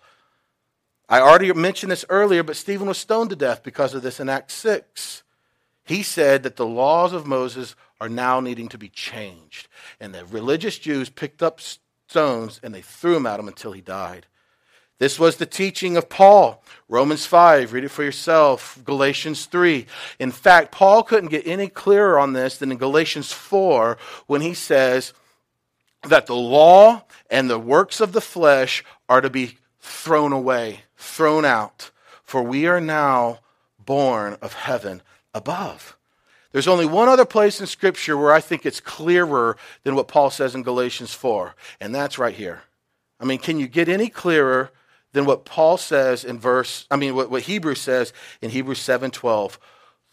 [1.08, 4.28] I already mentioned this earlier, but Stephen was stoned to death because of this in
[4.28, 5.22] Acts 6.
[5.84, 9.68] He said that the laws of Moses are now needing to be changed.
[9.98, 11.60] And the religious Jews picked up
[12.08, 14.26] stones and they threw him at him until he died.
[14.98, 16.62] This was the teaching of Paul.
[16.88, 18.80] Romans 5, read it for yourself.
[18.84, 19.86] Galatians 3.
[20.18, 24.54] In fact, Paul couldn't get any clearer on this than in Galatians 4 when he
[24.54, 25.12] says
[26.02, 31.44] that the law and the works of the flesh are to be thrown away, thrown
[31.44, 31.90] out,
[32.24, 33.40] for we are now
[33.78, 35.02] born of heaven
[35.34, 35.97] above.
[36.58, 40.28] There's only one other place in Scripture where I think it's clearer than what Paul
[40.28, 42.62] says in Galatians 4, and that's right here.
[43.20, 44.72] I mean, can you get any clearer
[45.12, 49.56] than what Paul says in verse, I mean, what, what Hebrews says in Hebrews 7:12?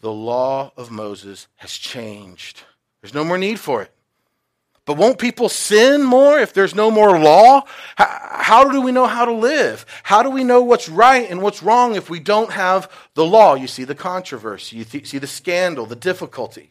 [0.02, 2.62] The law of Moses has changed.
[3.02, 3.92] There's no more need for it.
[4.86, 7.64] But won't people sin more if there's no more law?
[7.96, 9.84] How, do we know how to live?
[10.04, 13.54] How do we know what's right and what's wrong if we don't have the law?
[13.54, 16.70] You see the controversy, you th- see the scandal, the difficulty.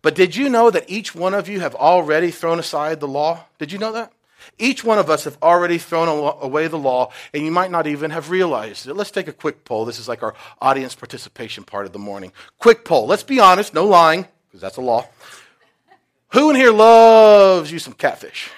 [0.00, 3.44] But did you know that each one of you have already thrown aside the law?
[3.58, 4.12] Did you know that?
[4.58, 6.08] Each one of us have already thrown
[6.40, 8.94] away the law, and you might not even have realized it.
[8.94, 9.84] Let's take a quick poll.
[9.84, 12.32] This is like our audience participation part of the morning.
[12.58, 13.06] Quick poll.
[13.06, 15.06] Let's be honest, no lying, because that's a law.
[16.32, 18.50] Who in here loves you some catfish?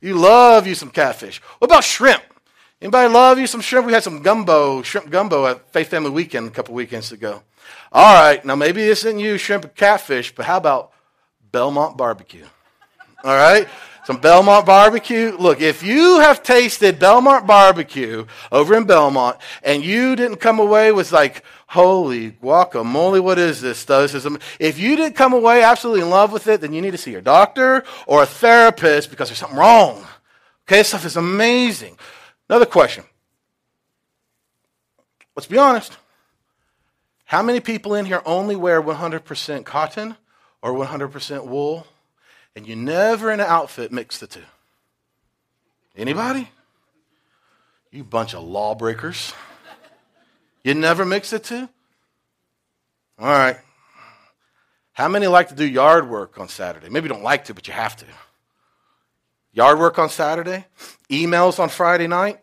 [0.00, 1.40] You love you some catfish.
[1.58, 2.22] What about shrimp?
[2.80, 3.86] Anybody love you some shrimp?
[3.86, 7.42] We had some gumbo, shrimp gumbo at Faith Family Weekend a couple weekends ago.
[7.90, 10.92] All right, now maybe this isn't you, shrimp and catfish, but how about
[11.50, 12.44] Belmont barbecue?
[13.22, 13.66] All right?
[14.04, 15.34] Some Belmont barbecue.
[15.38, 20.92] Look, if you have tasted Belmont barbecue over in Belmont and you didn't come away
[20.92, 24.26] with like, holy guacamole, what is this is,
[24.58, 27.10] if you didn't come away absolutely in love with it, then you need to see
[27.10, 30.06] your doctor or a therapist because there's something wrong.
[30.66, 31.98] Okay, this stuff is amazing.
[32.48, 33.04] Another question.
[35.36, 35.96] Let's be honest.
[37.24, 40.16] How many people in here only wear 100% cotton
[40.62, 41.86] or 100% wool?
[42.54, 44.42] And you never in an outfit mix the two.
[45.96, 46.48] Anybody?
[47.90, 49.32] You bunch of lawbreakers.
[50.64, 51.68] You never mix the two?
[53.18, 53.58] All right.
[54.92, 56.88] How many like to do yard work on Saturday?
[56.88, 58.06] Maybe you don't like to, but you have to.
[59.52, 60.66] Yard work on Saturday?
[61.10, 62.40] Emails on Friday night?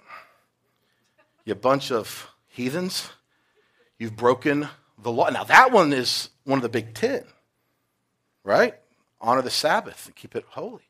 [1.46, 3.10] You bunch of heathens.
[3.98, 4.68] You've broken
[5.02, 5.30] the law.
[5.30, 7.24] Now, that one is one of the big ten,
[8.44, 8.76] right?
[9.20, 10.84] Honor the Sabbath and keep it holy.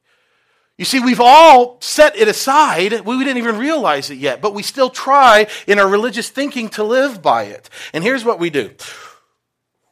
[0.81, 3.01] You see, we've all set it aside.
[3.01, 6.83] We didn't even realize it yet, but we still try in our religious thinking to
[6.83, 7.69] live by it.
[7.93, 8.71] And here's what we do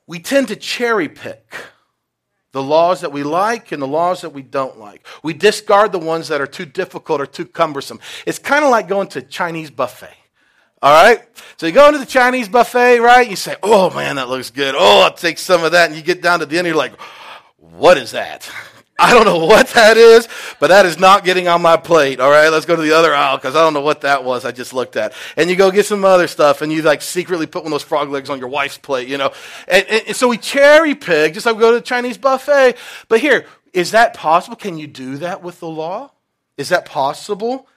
[0.07, 1.53] we tend to cherry pick
[2.53, 5.05] the laws that we like and the laws that we don't like.
[5.21, 7.99] We discard the ones that are too difficult or too cumbersome.
[8.25, 10.17] It's kind of like going to Chinese buffet.
[10.81, 11.21] All right?
[11.57, 13.29] So you go into the Chinese buffet, right?
[13.29, 14.73] You say, oh man, that looks good.
[14.75, 15.89] Oh, I'll take some of that.
[15.89, 16.99] And you get down to the end, you're like,
[17.57, 18.49] what is that?
[19.01, 20.27] I don't know what that is,
[20.59, 22.19] but that is not getting on my plate.
[22.19, 24.43] All right, let's go to the other aisle because I don't know what that was.
[24.43, 27.45] I just looked at, and you go get some other stuff, and you like secretly
[27.45, 29.31] put one of those frog legs on your wife's plate, you know.
[29.69, 32.75] And, and, and so we cherry pick, just like we go to the Chinese buffet.
[33.07, 34.57] But here, is that possible?
[34.57, 36.11] Can you do that with the law?
[36.57, 37.67] Is that possible?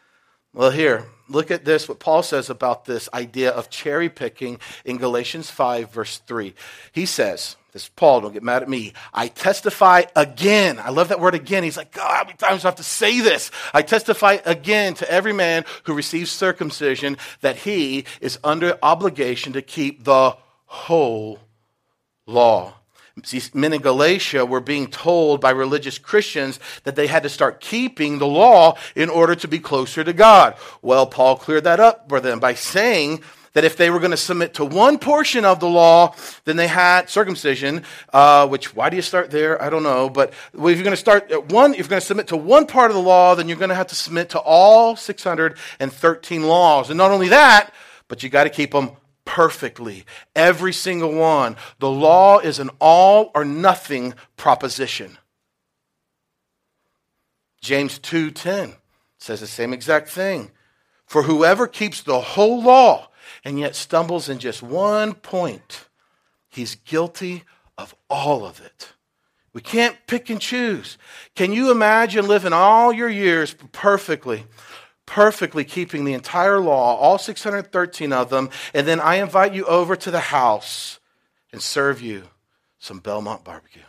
[0.52, 4.98] Well, here, look at this, what Paul says about this idea of cherry picking in
[4.98, 6.54] Galatians 5, verse 3.
[6.92, 8.92] He says, this is Paul, don't get mad at me.
[9.14, 10.78] I testify again.
[10.78, 11.62] I love that word again.
[11.62, 13.50] He's like, God, how many times do I have to say this?
[13.72, 19.62] I testify again to every man who receives circumcision that he is under obligation to
[19.62, 21.38] keep the whole
[22.26, 22.74] law.
[23.24, 27.60] See, men in Galatia were being told by religious Christians that they had to start
[27.60, 30.56] keeping the law in order to be closer to God.
[30.80, 33.22] Well, Paul cleared that up for them by saying
[33.52, 36.68] that if they were going to submit to one portion of the law, then they
[36.68, 39.60] had circumcision, uh, which, why do you start there?
[39.60, 40.08] I don't know.
[40.08, 42.66] But if you're going to start at one, if you're going to submit to one
[42.66, 46.88] part of the law, then you're going to have to submit to all 613 laws.
[46.88, 47.74] And not only that,
[48.08, 48.92] but you got to keep them
[49.24, 50.04] perfectly.
[50.34, 51.56] Every single one.
[51.78, 55.18] The law is an all or nothing proposition.
[57.60, 58.76] James 2:10
[59.18, 60.50] says the same exact thing.
[61.06, 63.10] For whoever keeps the whole law
[63.44, 65.88] and yet stumbles in just one point,
[66.48, 67.44] he's guilty
[67.78, 68.92] of all of it.
[69.52, 70.96] We can't pick and choose.
[71.34, 74.46] Can you imagine living all your years perfectly
[75.06, 79.96] perfectly keeping the entire law, all 613 of them, and then I invite you over
[79.96, 81.00] to the house
[81.52, 82.24] and serve you
[82.78, 83.82] some Belmont barbecue.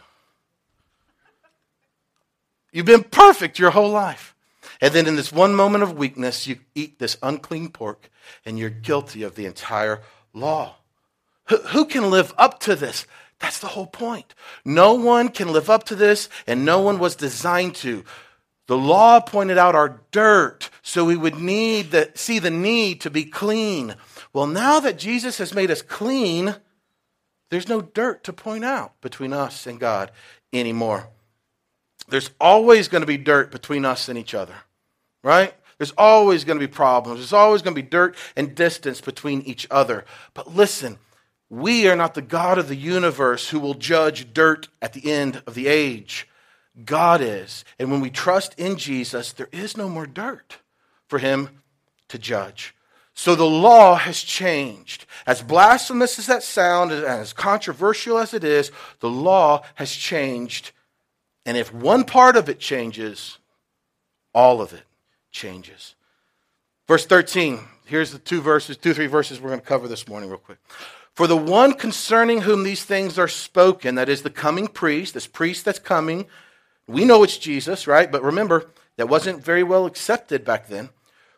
[2.72, 4.36] You've been perfect your whole life.
[4.82, 8.10] And then in this one moment of weakness, you eat this unclean pork
[8.46, 10.02] and you're guilty of the entire
[10.34, 10.76] law.
[11.46, 13.06] Who, can live up to this?
[13.40, 14.34] That's the whole point.
[14.64, 18.06] No one can live up to this, and no one was designed to.
[18.68, 23.10] The law pointed out our dirt, so we would need the, see the need to
[23.10, 23.96] be clean.
[24.32, 26.56] Well, now that Jesus has made us clean,
[27.50, 30.12] there's no dirt to point out between us and God
[30.54, 31.10] anymore.
[32.08, 34.56] There's always going to be dirt between us and each other,
[35.24, 35.54] right?
[35.78, 37.20] There's always going to be problems.
[37.20, 40.06] There's always going to be dirt and distance between each other.
[40.34, 40.98] But listen,
[41.50, 45.44] we are not the God of the universe who will judge dirt at the end
[45.46, 46.28] of the age.
[46.86, 47.66] God is.
[47.78, 50.58] And when we trust in Jesus, there is no more dirt
[51.08, 51.62] for him
[52.10, 52.76] to judge.
[53.14, 55.06] So the law has changed.
[55.28, 60.72] As blasphemous as that sounds, and as controversial as it is, the law has changed.
[61.46, 63.38] And if one part of it changes,
[64.34, 64.84] all of it
[65.32, 65.94] changes.
[66.88, 70.30] Verse 13, here's the two verses, two, three verses we're going to cover this morning,
[70.30, 70.58] real quick.
[71.14, 75.28] For the one concerning whom these things are spoken, that is the coming priest, this
[75.28, 76.26] priest that's coming,
[76.88, 78.12] we know it's Jesus, right?
[78.12, 80.90] But remember, that wasn't very well accepted back then.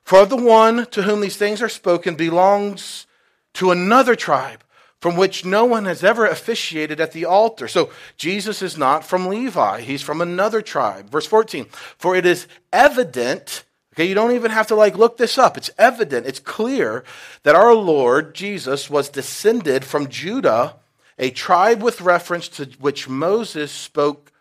[0.04, 3.08] For the one to whom these things are spoken belongs
[3.54, 4.64] to another tribe
[5.00, 7.68] from which no one has ever officiated at the altar.
[7.68, 11.10] So Jesus is not from Levi, he's from another tribe.
[11.10, 11.66] Verse 14
[11.98, 13.64] For it is evident.
[13.94, 15.58] Okay, you don't even have to like look this up.
[15.58, 17.04] It's evident, it's clear
[17.44, 20.78] that our Lord Jesus was descended from Judah,
[21.18, 24.32] a tribe with reference to which Moses spoke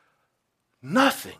[0.84, 1.38] nothing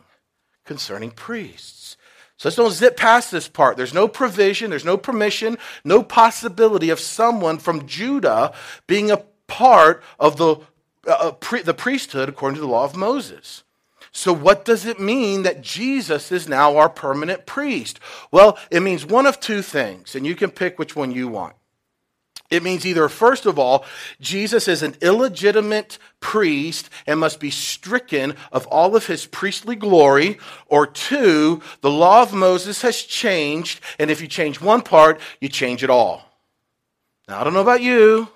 [0.65, 1.95] concerning priests.
[2.37, 3.77] So let's don't zip past this part.
[3.77, 8.53] There's no provision, there's no permission, no possibility of someone from Judah
[8.87, 10.57] being a part of the,
[11.07, 13.63] uh, pre- the priesthood according to the law of Moses.
[14.11, 17.99] So, what does it mean that Jesus is now our permanent priest?
[18.31, 21.55] Well, it means one of two things, and you can pick which one you want.
[22.51, 23.85] It means either, first of all,
[24.21, 30.37] Jesus is an illegitimate priest and must be stricken of all of his priestly glory,
[30.67, 35.49] or two, the law of Moses has changed, and if you change one part, you
[35.49, 36.23] change it all.
[37.27, 38.27] Now, I don't know about you,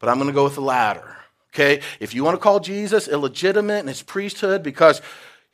[0.00, 1.16] but I'm going to go with the latter.
[1.54, 1.80] Okay?
[2.00, 5.00] If you want to call Jesus illegitimate in his priesthood because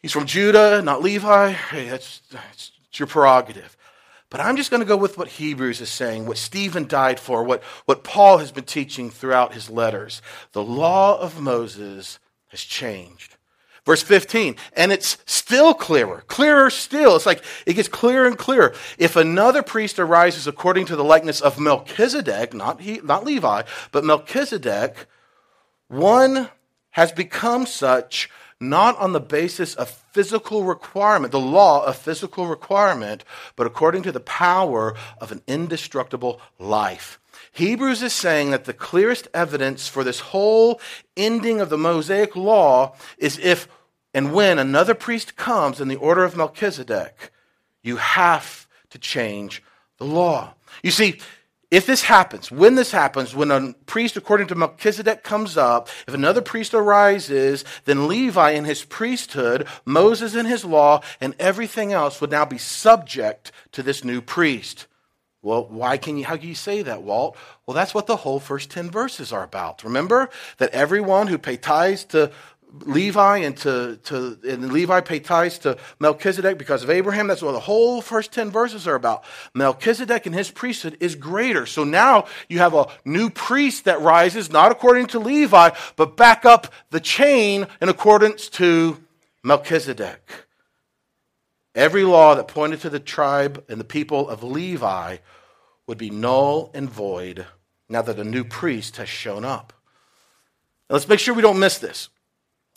[0.00, 3.76] he's from Judah, not Levi, hey, that's, that's your prerogative.
[4.30, 7.44] But I'm just going to go with what Hebrews is saying, what Stephen died for,
[7.44, 10.22] what, what Paul has been teaching throughout his letters.
[10.52, 12.18] The law of Moses
[12.48, 13.36] has changed.
[13.84, 17.16] Verse 15, and it's still clearer, clearer still.
[17.16, 18.72] It's like it gets clearer and clearer.
[18.96, 23.62] If another priest arises according to the likeness of Melchizedek, not, he, not Levi,
[23.92, 25.06] but Melchizedek,
[25.88, 26.48] one
[26.92, 33.24] has become such not on the basis of physical requirement, the law of physical requirement,
[33.56, 37.18] but according to the power of an indestructible life.
[37.50, 40.80] Hebrews is saying that the clearest evidence for this whole
[41.16, 43.66] ending of the Mosaic law is if
[44.14, 47.32] and when another priest comes in the order of Melchizedek,
[47.82, 49.64] you have to change
[49.98, 50.54] the law.
[50.84, 51.18] You see,
[51.74, 56.14] if this happens, when this happens, when a priest according to Melchizedek comes up, if
[56.14, 62.20] another priest arises, then Levi in his priesthood, Moses in his law, and everything else
[62.20, 64.86] would now be subject to this new priest.
[65.42, 67.36] Well, why can you, how can you say that, Walt?
[67.66, 69.84] Well, that's what the whole first 10 verses are about.
[69.84, 72.30] Remember that everyone who pay tithes to
[72.80, 77.26] Levi and to, to and Levi pay tithes to Melchizedek because of Abraham.
[77.26, 79.24] That's what the whole first 10 verses are about.
[79.54, 81.66] Melchizedek and his priesthood is greater.
[81.66, 86.44] So now you have a new priest that rises, not according to Levi, but back
[86.44, 89.02] up the chain in accordance to
[89.42, 90.46] Melchizedek.
[91.74, 95.18] Every law that pointed to the tribe and the people of Levi
[95.86, 97.46] would be null and void
[97.88, 99.72] now that a new priest has shown up.
[100.88, 102.08] Now let's make sure we don't miss this.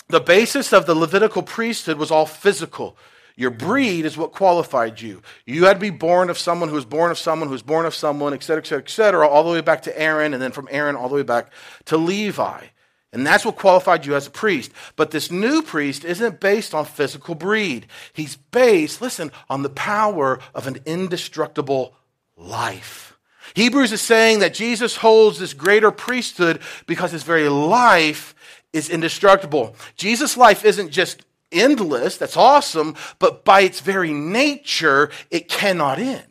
[0.09, 2.97] The basis of the Levitical priesthood was all physical.
[3.35, 5.21] Your breed is what qualified you.
[5.45, 7.85] You had to be born of someone who was born of someone who was born
[7.85, 10.41] of someone, et cetera, et cetera, et cetera, all the way back to Aaron, and
[10.41, 11.51] then from Aaron all the way back
[11.85, 12.65] to Levi.
[13.13, 14.71] And that's what qualified you as a priest.
[14.95, 17.87] But this new priest isn't based on physical breed.
[18.13, 21.95] He's based, listen, on the power of an indestructible
[22.35, 23.17] life.
[23.55, 28.35] Hebrews is saying that Jesus holds this greater priesthood because his very life
[28.73, 29.75] is indestructible.
[29.95, 36.23] Jesus' life isn't just endless, that's awesome, but by its very nature, it cannot end.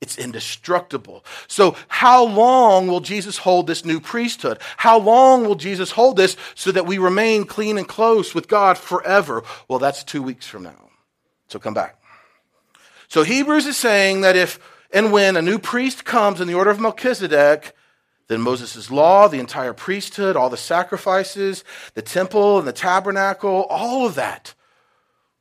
[0.00, 1.24] It's indestructible.
[1.48, 4.58] So, how long will Jesus hold this new priesthood?
[4.76, 8.78] How long will Jesus hold this so that we remain clean and close with God
[8.78, 9.42] forever?
[9.66, 10.90] Well, that's two weeks from now.
[11.48, 12.00] So, come back.
[13.08, 14.60] So, Hebrews is saying that if
[14.92, 17.74] and when a new priest comes in the order of Melchizedek,
[18.28, 21.64] then Moses' law, the entire priesthood, all the sacrifices,
[21.94, 24.54] the temple and the tabernacle, all of that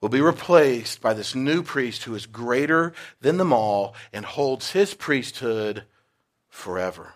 [0.02, 4.72] will be replaced by this new priest who is greater than them all and holds
[4.72, 5.84] his priesthood
[6.50, 7.14] forever.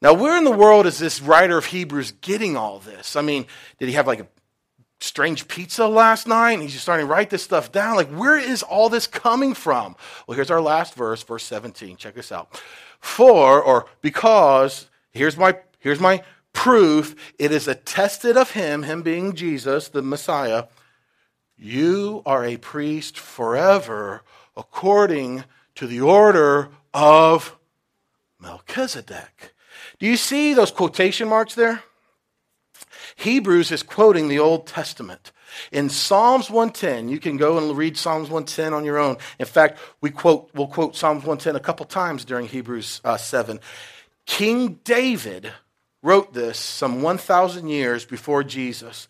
[0.00, 3.16] Now, where in the world is this writer of Hebrews getting all this?
[3.16, 3.46] I mean,
[3.78, 4.28] did he have like a
[5.00, 7.96] strange pizza last night and he's just starting to write this stuff down?
[7.96, 9.96] Like, where is all this coming from?
[10.26, 11.96] Well, here's our last verse, verse 17.
[11.96, 12.60] Check this out.
[12.98, 16.22] For, or because, here's my, here's my
[16.52, 20.64] proof, it is attested of him, him being Jesus, the Messiah,
[21.56, 24.22] you are a priest forever
[24.56, 25.44] according
[25.74, 27.56] to the order of
[28.40, 29.54] Melchizedek.
[29.98, 31.82] Do you see those quotation marks there?
[33.16, 35.32] Hebrews is quoting the Old Testament.
[35.72, 39.16] In Psalms 110, you can go and read Psalms 110 on your own.
[39.38, 43.60] In fact, we quote, we'll quote Psalms 110 a couple times during Hebrews uh, 7.
[44.26, 45.52] King David
[46.02, 49.08] wrote this some 1,000 years before Jesus.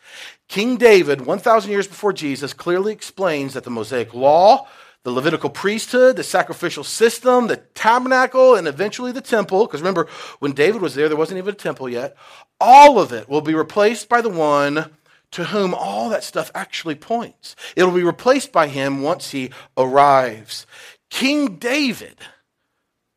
[0.48, 4.66] King David, 1,000 years before Jesus, clearly explains that the Mosaic law,
[5.04, 10.52] the Levitical priesthood, the sacrificial system, the tabernacle, and eventually the temple, because remember, when
[10.52, 12.16] David was there, there wasn't even a temple yet,
[12.60, 14.90] all of it will be replaced by the one
[15.32, 17.54] to whom all that stuff actually points.
[17.76, 20.66] It'll be replaced by him once he arrives.
[21.10, 22.18] King David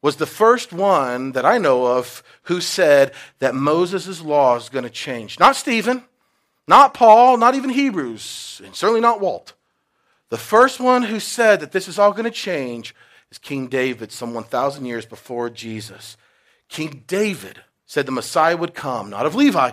[0.01, 4.83] was the first one that I know of who said that Moses' law is going
[4.83, 5.39] to change.
[5.39, 6.03] Not Stephen,
[6.67, 9.53] not Paul, not even Hebrews, and certainly not Walt.
[10.29, 12.95] The first one who said that this is all going to change
[13.29, 16.17] is King David, some 1,000 years before Jesus.
[16.69, 19.71] King David said the Messiah would come, not of Levi,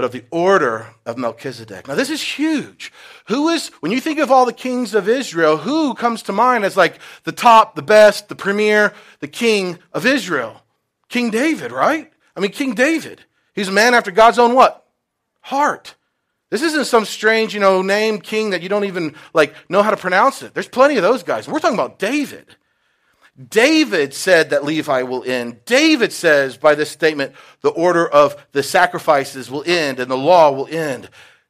[0.00, 1.86] but of the order of Melchizedek.
[1.86, 2.90] Now, this is huge.
[3.26, 6.64] Who is, when you think of all the kings of Israel, who comes to mind
[6.64, 10.62] as like the top, the best, the premier, the king of Israel?
[11.10, 12.10] King David, right?
[12.34, 13.26] I mean, King David.
[13.54, 14.88] He's a man after God's own what?
[15.42, 15.96] Heart.
[16.48, 19.90] This isn't some strange, you know, name king that you don't even like know how
[19.90, 20.54] to pronounce it.
[20.54, 21.46] There's plenty of those guys.
[21.46, 22.56] We're talking about David.
[23.48, 25.64] David said that Levi will end.
[25.64, 30.50] David says by this statement, the order of the sacrifices will end and the law
[30.50, 31.08] will end.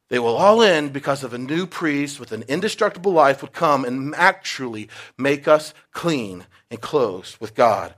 [0.09, 3.85] They will all end because of a new priest with an indestructible life would come
[3.85, 7.93] and actually make us clean and close with God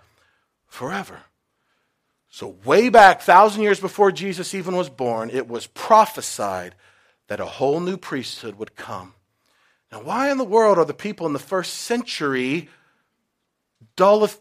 [0.67, 1.21] forever.
[2.29, 6.73] So, way back, thousand years before Jesus even was born, it was prophesied
[7.27, 9.13] that a whole new priesthood would come.
[9.91, 12.69] Now, why in the world are the people in the first century
[13.95, 14.39] dull of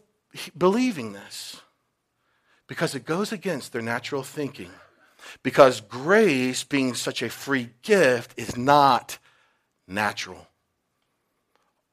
[0.57, 1.61] believing this?
[2.67, 4.71] Because it goes against their natural thinking.
[5.41, 9.17] Because grace, being such a free gift, is not
[9.87, 10.47] natural.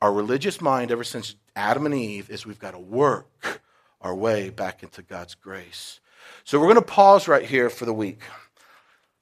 [0.01, 3.61] Our religious mind, ever since Adam and Eve, is we've got to work
[4.01, 6.01] our way back into God's grace.
[6.45, 8.23] So we're going to pause right here for the week.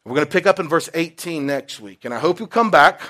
[0.05, 2.05] We're going to pick up in verse 18 next week.
[2.05, 3.01] And I hope you come back.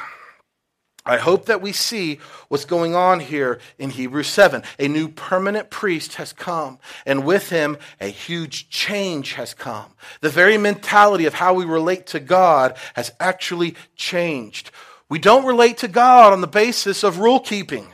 [1.07, 2.19] I hope that we see
[2.49, 4.63] what's going on here in Hebrews 7.
[4.79, 9.95] A new permanent priest has come, and with him, a huge change has come.
[10.21, 14.71] The very mentality of how we relate to God has actually changed.
[15.09, 17.89] We don't relate to God on the basis of rule keeping.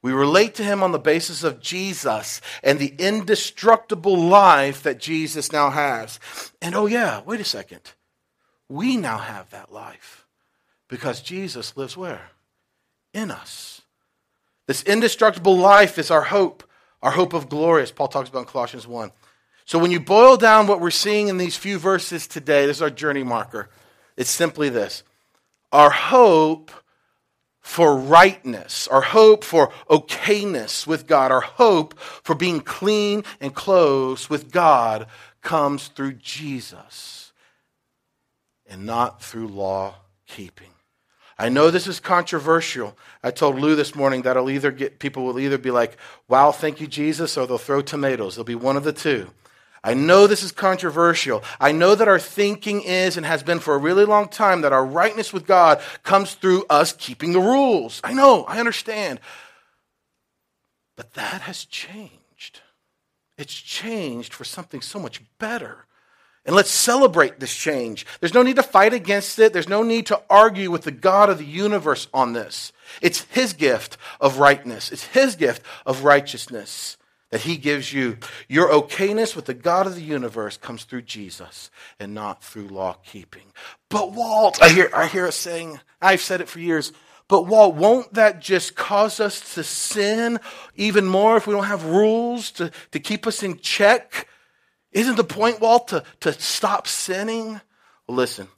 [0.00, 5.52] We relate to him on the basis of Jesus and the indestructible life that Jesus
[5.52, 6.20] now has.
[6.62, 7.80] And oh, yeah, wait a second.
[8.68, 10.27] We now have that life.
[10.88, 12.30] Because Jesus lives where?
[13.12, 13.82] In us.
[14.66, 16.62] This indestructible life is our hope,
[17.02, 19.10] our hope of glory, as Paul talks about in Colossians 1.
[19.64, 22.82] So when you boil down what we're seeing in these few verses today, this is
[22.82, 23.68] our journey marker.
[24.16, 25.02] It's simply this
[25.72, 26.70] our hope
[27.60, 34.30] for rightness, our hope for okayness with God, our hope for being clean and close
[34.30, 35.06] with God
[35.42, 37.32] comes through Jesus
[38.66, 40.70] and not through law keeping.
[41.38, 42.96] I know this is controversial.
[43.22, 46.50] I told Lou this morning that I'll either get people will either be like, "Wow,
[46.50, 48.34] thank you Jesus," or they'll throw tomatoes.
[48.34, 49.30] They'll be one of the two.
[49.84, 51.44] I know this is controversial.
[51.60, 54.72] I know that our thinking is and has been for a really long time that
[54.72, 58.00] our rightness with God comes through us keeping the rules.
[58.02, 59.20] I know, I understand.
[60.96, 62.60] But that has changed.
[63.36, 65.86] It's changed for something so much better.
[66.48, 68.06] And let's celebrate this change.
[68.20, 69.52] There's no need to fight against it.
[69.52, 72.72] There's no need to argue with the God of the universe on this.
[73.02, 76.96] It's His gift of rightness, it's His gift of righteousness
[77.28, 78.16] that He gives you.
[78.48, 81.70] Your okayness with the God of the universe comes through Jesus
[82.00, 83.52] and not through law keeping.
[83.90, 86.92] But Walt, I hear, I hear us saying, I've said it for years.
[87.28, 90.40] But Walt, won't that just cause us to sin
[90.76, 94.26] even more if we don't have rules to, to keep us in check?
[94.92, 97.60] Isn't the point, Walt, to, to stop sinning?
[98.08, 98.48] Listen,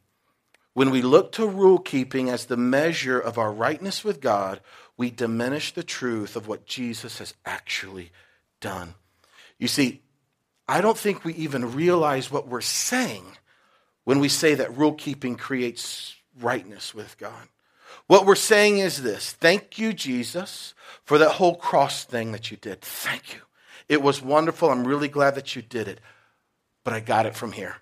[0.74, 4.60] when we look to rule keeping as the measure of our rightness with God,
[4.96, 8.12] we diminish the truth of what Jesus has actually
[8.60, 8.94] done.
[9.58, 10.02] You see,
[10.68, 13.24] I don't think we even realize what we're saying
[14.04, 17.48] when we say that rule keeping creates rightness with God.
[18.06, 20.74] What we're saying is this Thank you, Jesus,
[21.04, 22.80] for that whole cross thing that you did.
[22.82, 23.40] Thank you.
[23.88, 24.70] It was wonderful.
[24.70, 26.00] I'm really glad that you did it
[26.84, 27.76] but I got it from here.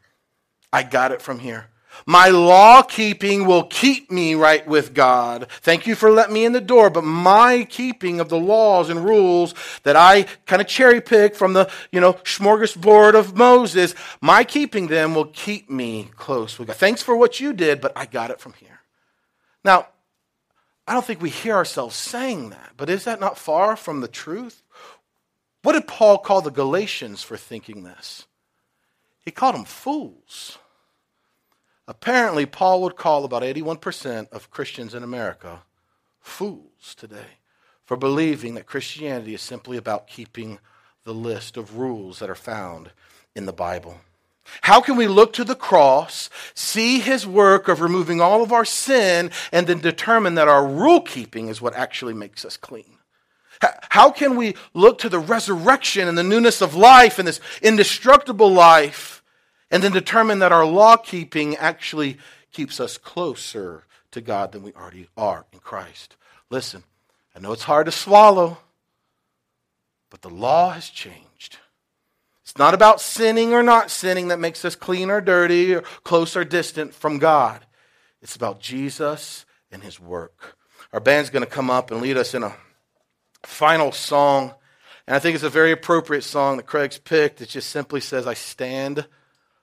[0.72, 1.68] I got it from here.
[2.06, 5.46] My law keeping will keep me right with God.
[5.62, 9.04] Thank you for letting me in the door, but my keeping of the laws and
[9.04, 14.44] rules that I kind of cherry pick from the, you know, smorgasbord of Moses, my
[14.44, 16.76] keeping them will keep me close with God.
[16.76, 18.80] Thanks for what you did, but I got it from here.
[19.64, 19.88] Now,
[20.86, 24.08] I don't think we hear ourselves saying that, but is that not far from the
[24.08, 24.62] truth?
[25.62, 28.26] What did Paul call the Galatians for thinking this?
[29.24, 30.58] He called them fools.
[31.86, 35.62] Apparently, Paul would call about 81% of Christians in America
[36.20, 37.38] fools today
[37.84, 40.58] for believing that Christianity is simply about keeping
[41.04, 42.90] the list of rules that are found
[43.34, 44.00] in the Bible.
[44.62, 48.64] How can we look to the cross, see his work of removing all of our
[48.64, 52.97] sin, and then determine that our rule keeping is what actually makes us clean?
[53.60, 58.52] How can we look to the resurrection and the newness of life and this indestructible
[58.52, 59.22] life
[59.70, 62.18] and then determine that our law keeping actually
[62.52, 66.16] keeps us closer to God than we already are in Christ.
[66.50, 66.84] Listen,
[67.34, 68.58] I know it's hard to swallow,
[70.10, 71.58] but the law has changed.
[72.42, 76.34] It's not about sinning or not sinning that makes us clean or dirty or close
[76.34, 77.66] or distant from God.
[78.22, 80.56] It's about Jesus and his work.
[80.92, 82.56] Our band's going to come up and lead us in a
[83.44, 84.54] final song.
[85.06, 87.40] And I think it's a very appropriate song that Craig's picked.
[87.40, 89.06] It just simply says, I stand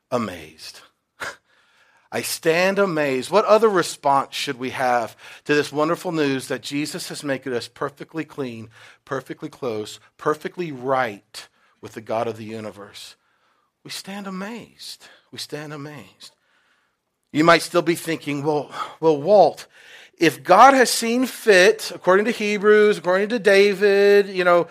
[0.10, 0.82] amazed.
[2.12, 3.30] I stand amazed.
[3.30, 7.68] What other response should we have to this wonderful news that Jesus has made us
[7.68, 8.70] perfectly clean,
[9.04, 11.48] perfectly close, perfectly right
[11.82, 13.16] with the God of the universe?
[13.84, 15.08] We stand amazed.
[15.32, 16.32] We stand amazed.
[17.32, 19.68] You might still be thinking, well, well, Walt,
[20.18, 24.68] if God has seen fit, according to Hebrews, according to David, you know,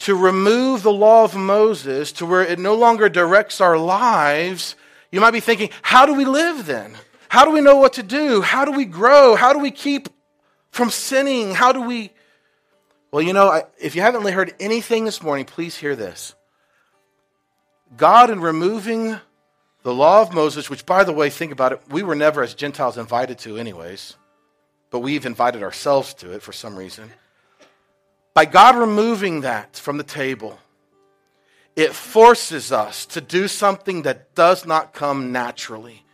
[0.00, 4.76] to remove the law of Moses to where it no longer directs our lives,
[5.10, 6.96] you might be thinking, how do we live then?
[7.28, 8.40] How do we know what to do?
[8.42, 9.34] How do we grow?
[9.34, 10.08] How do we keep
[10.70, 11.54] from sinning?
[11.54, 12.10] How do we.
[13.10, 16.34] Well, you know, if you haven't heard anything this morning, please hear this.
[17.96, 19.18] God, in removing
[19.82, 22.54] the law of Moses, which, by the way, think about it, we were never as
[22.54, 24.16] Gentiles invited to, anyways,
[24.90, 27.10] but we've invited ourselves to it for some reason.
[28.34, 30.58] By God removing that from the table,
[31.74, 36.04] it forces us to do something that does not come naturally.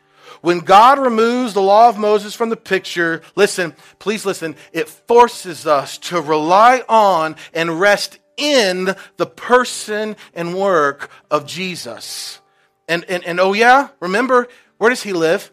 [0.40, 5.66] When God removes the law of Moses from the picture, listen, please listen, it forces
[5.66, 12.40] us to rely on and rest in the person and work of Jesus.
[12.88, 14.48] And, and, and oh, yeah, remember,
[14.78, 15.52] where does he live?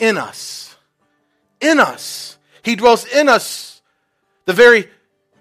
[0.00, 0.71] In us.
[1.62, 2.36] In us.
[2.62, 3.80] He dwells in us.
[4.44, 4.88] The very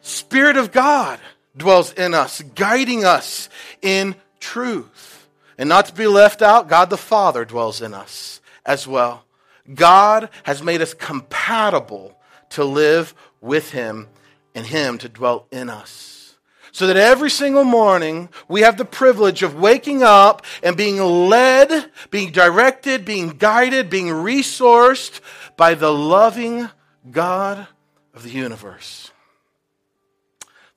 [0.02, 1.20] Spirit of God
[1.56, 3.50] dwells in us, guiding us
[3.82, 5.28] in truth.
[5.58, 9.26] And not to be left out, God the Father dwells in us as well.
[9.74, 12.18] God has made us compatible
[12.52, 14.08] to live with Him
[14.56, 16.11] and Him to dwell in us.
[16.72, 21.92] So that every single morning we have the privilege of waking up and being led,
[22.10, 25.20] being directed, being guided, being resourced
[25.58, 26.70] by the loving
[27.10, 27.68] God
[28.14, 29.12] of the universe.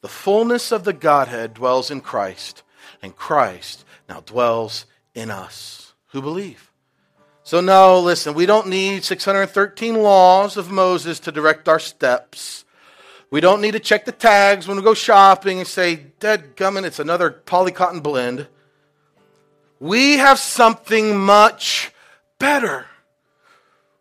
[0.01, 2.63] The fullness of the Godhead dwells in Christ,
[3.01, 6.71] and Christ now dwells in us who believe.
[7.43, 12.64] So, no, listen, we don't need 613 laws of Moses to direct our steps.
[13.31, 16.85] We don't need to check the tags when we go shopping and say, Dead gumming,
[16.85, 18.47] it's another polycotton blend.
[19.81, 21.93] We have something much
[22.39, 22.87] better.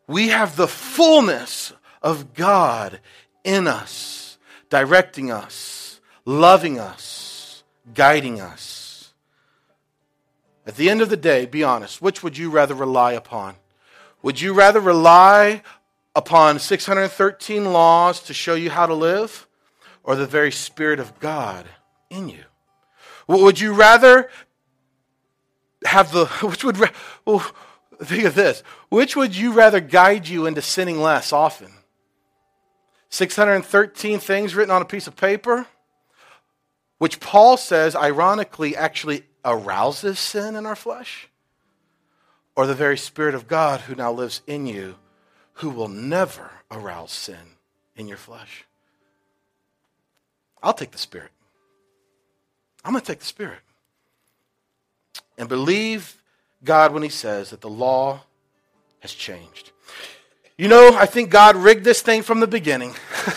[0.08, 3.00] We have the fullness of God
[3.44, 4.38] in us,
[4.70, 5.74] directing us
[6.26, 7.64] loving us,
[7.94, 9.14] guiding us.
[10.66, 13.56] At the end of the day, be honest, which would you rather rely upon?
[14.22, 15.62] Would you rather rely
[16.16, 19.48] upon 613 laws to show you how to live
[20.04, 21.66] or the very Spirit of God
[22.10, 22.44] in you?
[23.28, 24.30] Would you rather
[25.86, 26.78] have the, which would,
[27.26, 27.46] well,
[28.04, 31.72] think of this, which would you rather guide you into sinning less often?
[33.10, 35.68] 613 things written on a piece of paper
[37.04, 41.28] which Paul says, ironically, actually arouses sin in our flesh?
[42.56, 44.96] Or the very Spirit of God who now lives in you,
[45.54, 47.58] who will never arouse sin
[47.96, 48.66] in your flesh?
[50.62, 51.32] I'll take the Spirit.
[52.84, 53.60] I'm going to take the Spirit.
[55.38, 56.22] And believe
[56.64, 58.22] God when He says that the law
[59.00, 59.72] has changed.
[60.58, 62.94] You know, I think God rigged this thing from the beginning.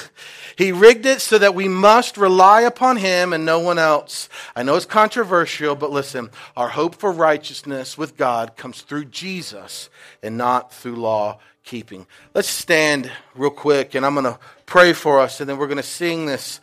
[0.56, 4.30] He rigged it so that we must rely upon Him and no one else.
[4.56, 9.90] I know it's controversial, but listen, our hope for righteousness with God comes through Jesus
[10.22, 12.06] and not through law keeping.
[12.32, 15.76] Let's stand real quick, and I'm going to pray for us, and then we're going
[15.76, 16.60] to sing this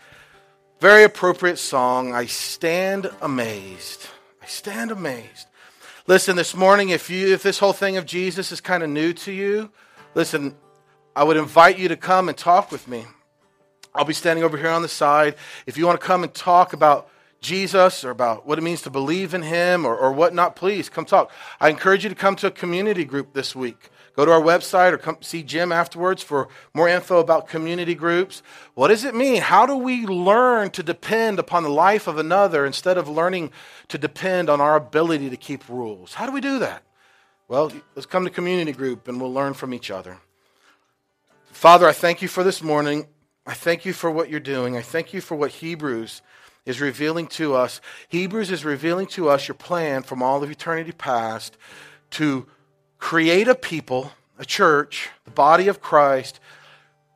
[0.80, 4.08] very appropriate song I Stand Amazed.
[4.42, 5.48] I stand amazed.
[6.08, 9.14] Listen, this morning, if you if this whole thing of Jesus is kind of new
[9.14, 9.72] to you,
[10.16, 10.56] listen,
[11.16, 13.06] I would invite you to come and talk with me.
[13.96, 15.36] I'll be standing over here on the side.
[15.66, 18.90] If you want to come and talk about Jesus or about what it means to
[18.90, 21.32] believe in Him or, or whatnot, please come talk.
[21.62, 23.90] I encourage you to come to a community group this week.
[24.16, 28.44] Go to our website or come see Jim afterwards for more info about community groups.
[28.76, 29.42] What does it mean?
[29.42, 33.52] How do we learn to depend upon the life of another instead of learning
[33.88, 36.14] to depend on our ability to keep rules?
[36.14, 36.84] How do we do that?
[37.48, 40.20] Well, let's come to community group and we'll learn from each other.
[41.52, 43.08] Father, I thank you for this morning.
[43.48, 44.78] I thank you for what you're doing.
[44.78, 46.22] I thank you for what Hebrews
[46.66, 47.82] is revealing to us.
[48.10, 51.58] Hebrews is revealing to us your plan from all of eternity past
[52.12, 52.46] to
[53.04, 56.40] create a people, a church, the body of Christ,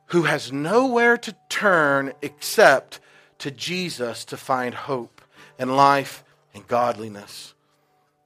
[0.08, 3.00] who has nowhere to turn except
[3.38, 5.22] to Jesus to find hope
[5.58, 6.22] and life
[6.52, 7.54] and godliness.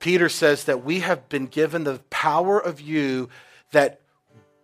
[0.00, 3.28] Peter says that we have been given the power of you
[3.70, 4.00] that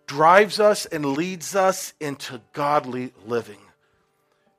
[0.05, 3.61] drives us and leads us into godly living.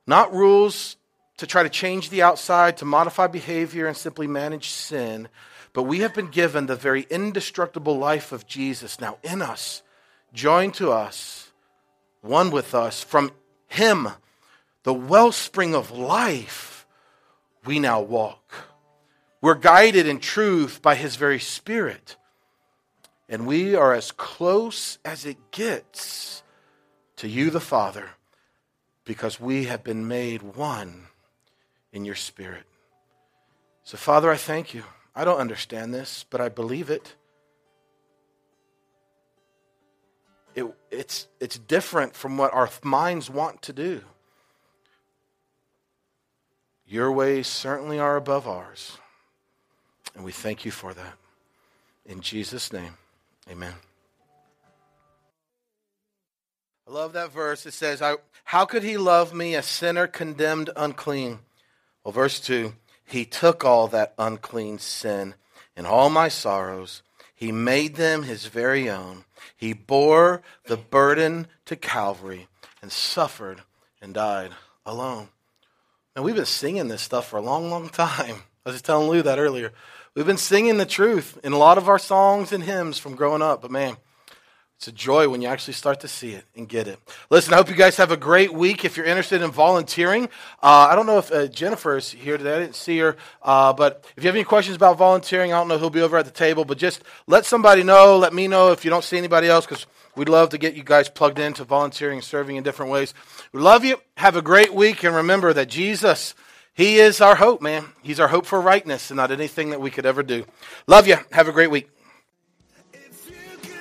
[0.07, 0.97] Not rules
[1.37, 5.29] to try to change the outside, to modify behavior, and simply manage sin.
[5.73, 9.83] But we have been given the very indestructible life of Jesus now in us,
[10.33, 11.53] joined to us,
[12.23, 13.03] one with us.
[13.03, 13.33] From
[13.69, 14.09] Him,
[14.83, 16.87] the wellspring of life,
[17.65, 18.53] we now walk.
[19.41, 22.17] We're guided in truth by His very Spirit.
[23.29, 26.43] And we are as close as it gets
[27.17, 28.11] to you, the Father,
[29.05, 31.05] because we have been made one
[31.93, 32.65] in your Spirit.
[33.85, 34.83] So, Father, I thank you.
[35.15, 37.15] I don't understand this, but I believe it.
[40.55, 44.03] it it's, it's different from what our minds want to do.
[46.87, 48.99] Your ways certainly are above ours.
[50.15, 51.15] And we thank you for that.
[52.05, 52.95] In Jesus' name.
[53.49, 53.75] Amen.
[56.89, 57.67] I love that verse.
[57.67, 58.03] It says,
[58.45, 61.39] How could he love me, a sinner condemned unclean?
[62.03, 62.73] Well, verse 2
[63.11, 65.35] He took all that unclean sin
[65.77, 67.03] and all my sorrows.
[67.35, 69.25] He made them his very own.
[69.57, 72.47] He bore the burden to Calvary
[72.81, 73.63] and suffered
[74.01, 74.53] and died
[74.87, 75.29] alone.
[76.15, 78.37] And we've been singing this stuff for a long, long time.
[78.65, 79.73] I was just telling Lou that earlier.
[80.15, 83.43] We've been singing the truth in a lot of our songs and hymns from growing
[83.43, 83.97] up, but man,
[84.81, 86.99] it's a joy when you actually start to see it and get it.
[87.29, 88.83] Listen, I hope you guys have a great week.
[88.83, 90.25] If you're interested in volunteering,
[90.63, 92.57] uh, I don't know if uh, Jennifer is here today.
[92.57, 93.19] I didn't see her.
[93.43, 96.17] Uh, but if you have any questions about volunteering, I don't know who'll be over
[96.17, 96.65] at the table.
[96.65, 98.17] But just let somebody know.
[98.17, 99.85] Let me know if you don't see anybody else because
[100.17, 103.13] we'd love to get you guys plugged into volunteering and serving in different ways.
[103.53, 104.01] We love you.
[104.17, 105.05] Have a great week.
[105.05, 106.35] And remember that Jesus
[106.73, 107.85] he is our hope, man.
[108.03, 110.47] He's our hope for rightness and not anything that we could ever do.
[110.87, 111.19] Love you.
[111.33, 111.91] Have a great week.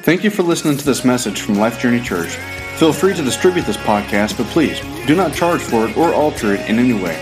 [0.10, 2.36] Thank you for listening to this message from Life Journey Church.
[2.80, 6.56] Feel free to distribute this podcast, but please do not charge for it or alter
[6.56, 7.16] it in any way.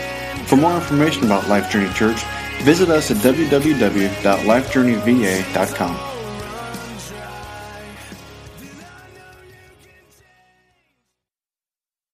[0.45, 2.23] For more information about Life Journey Church,
[2.63, 6.06] visit us at www.lifejourneyva.com.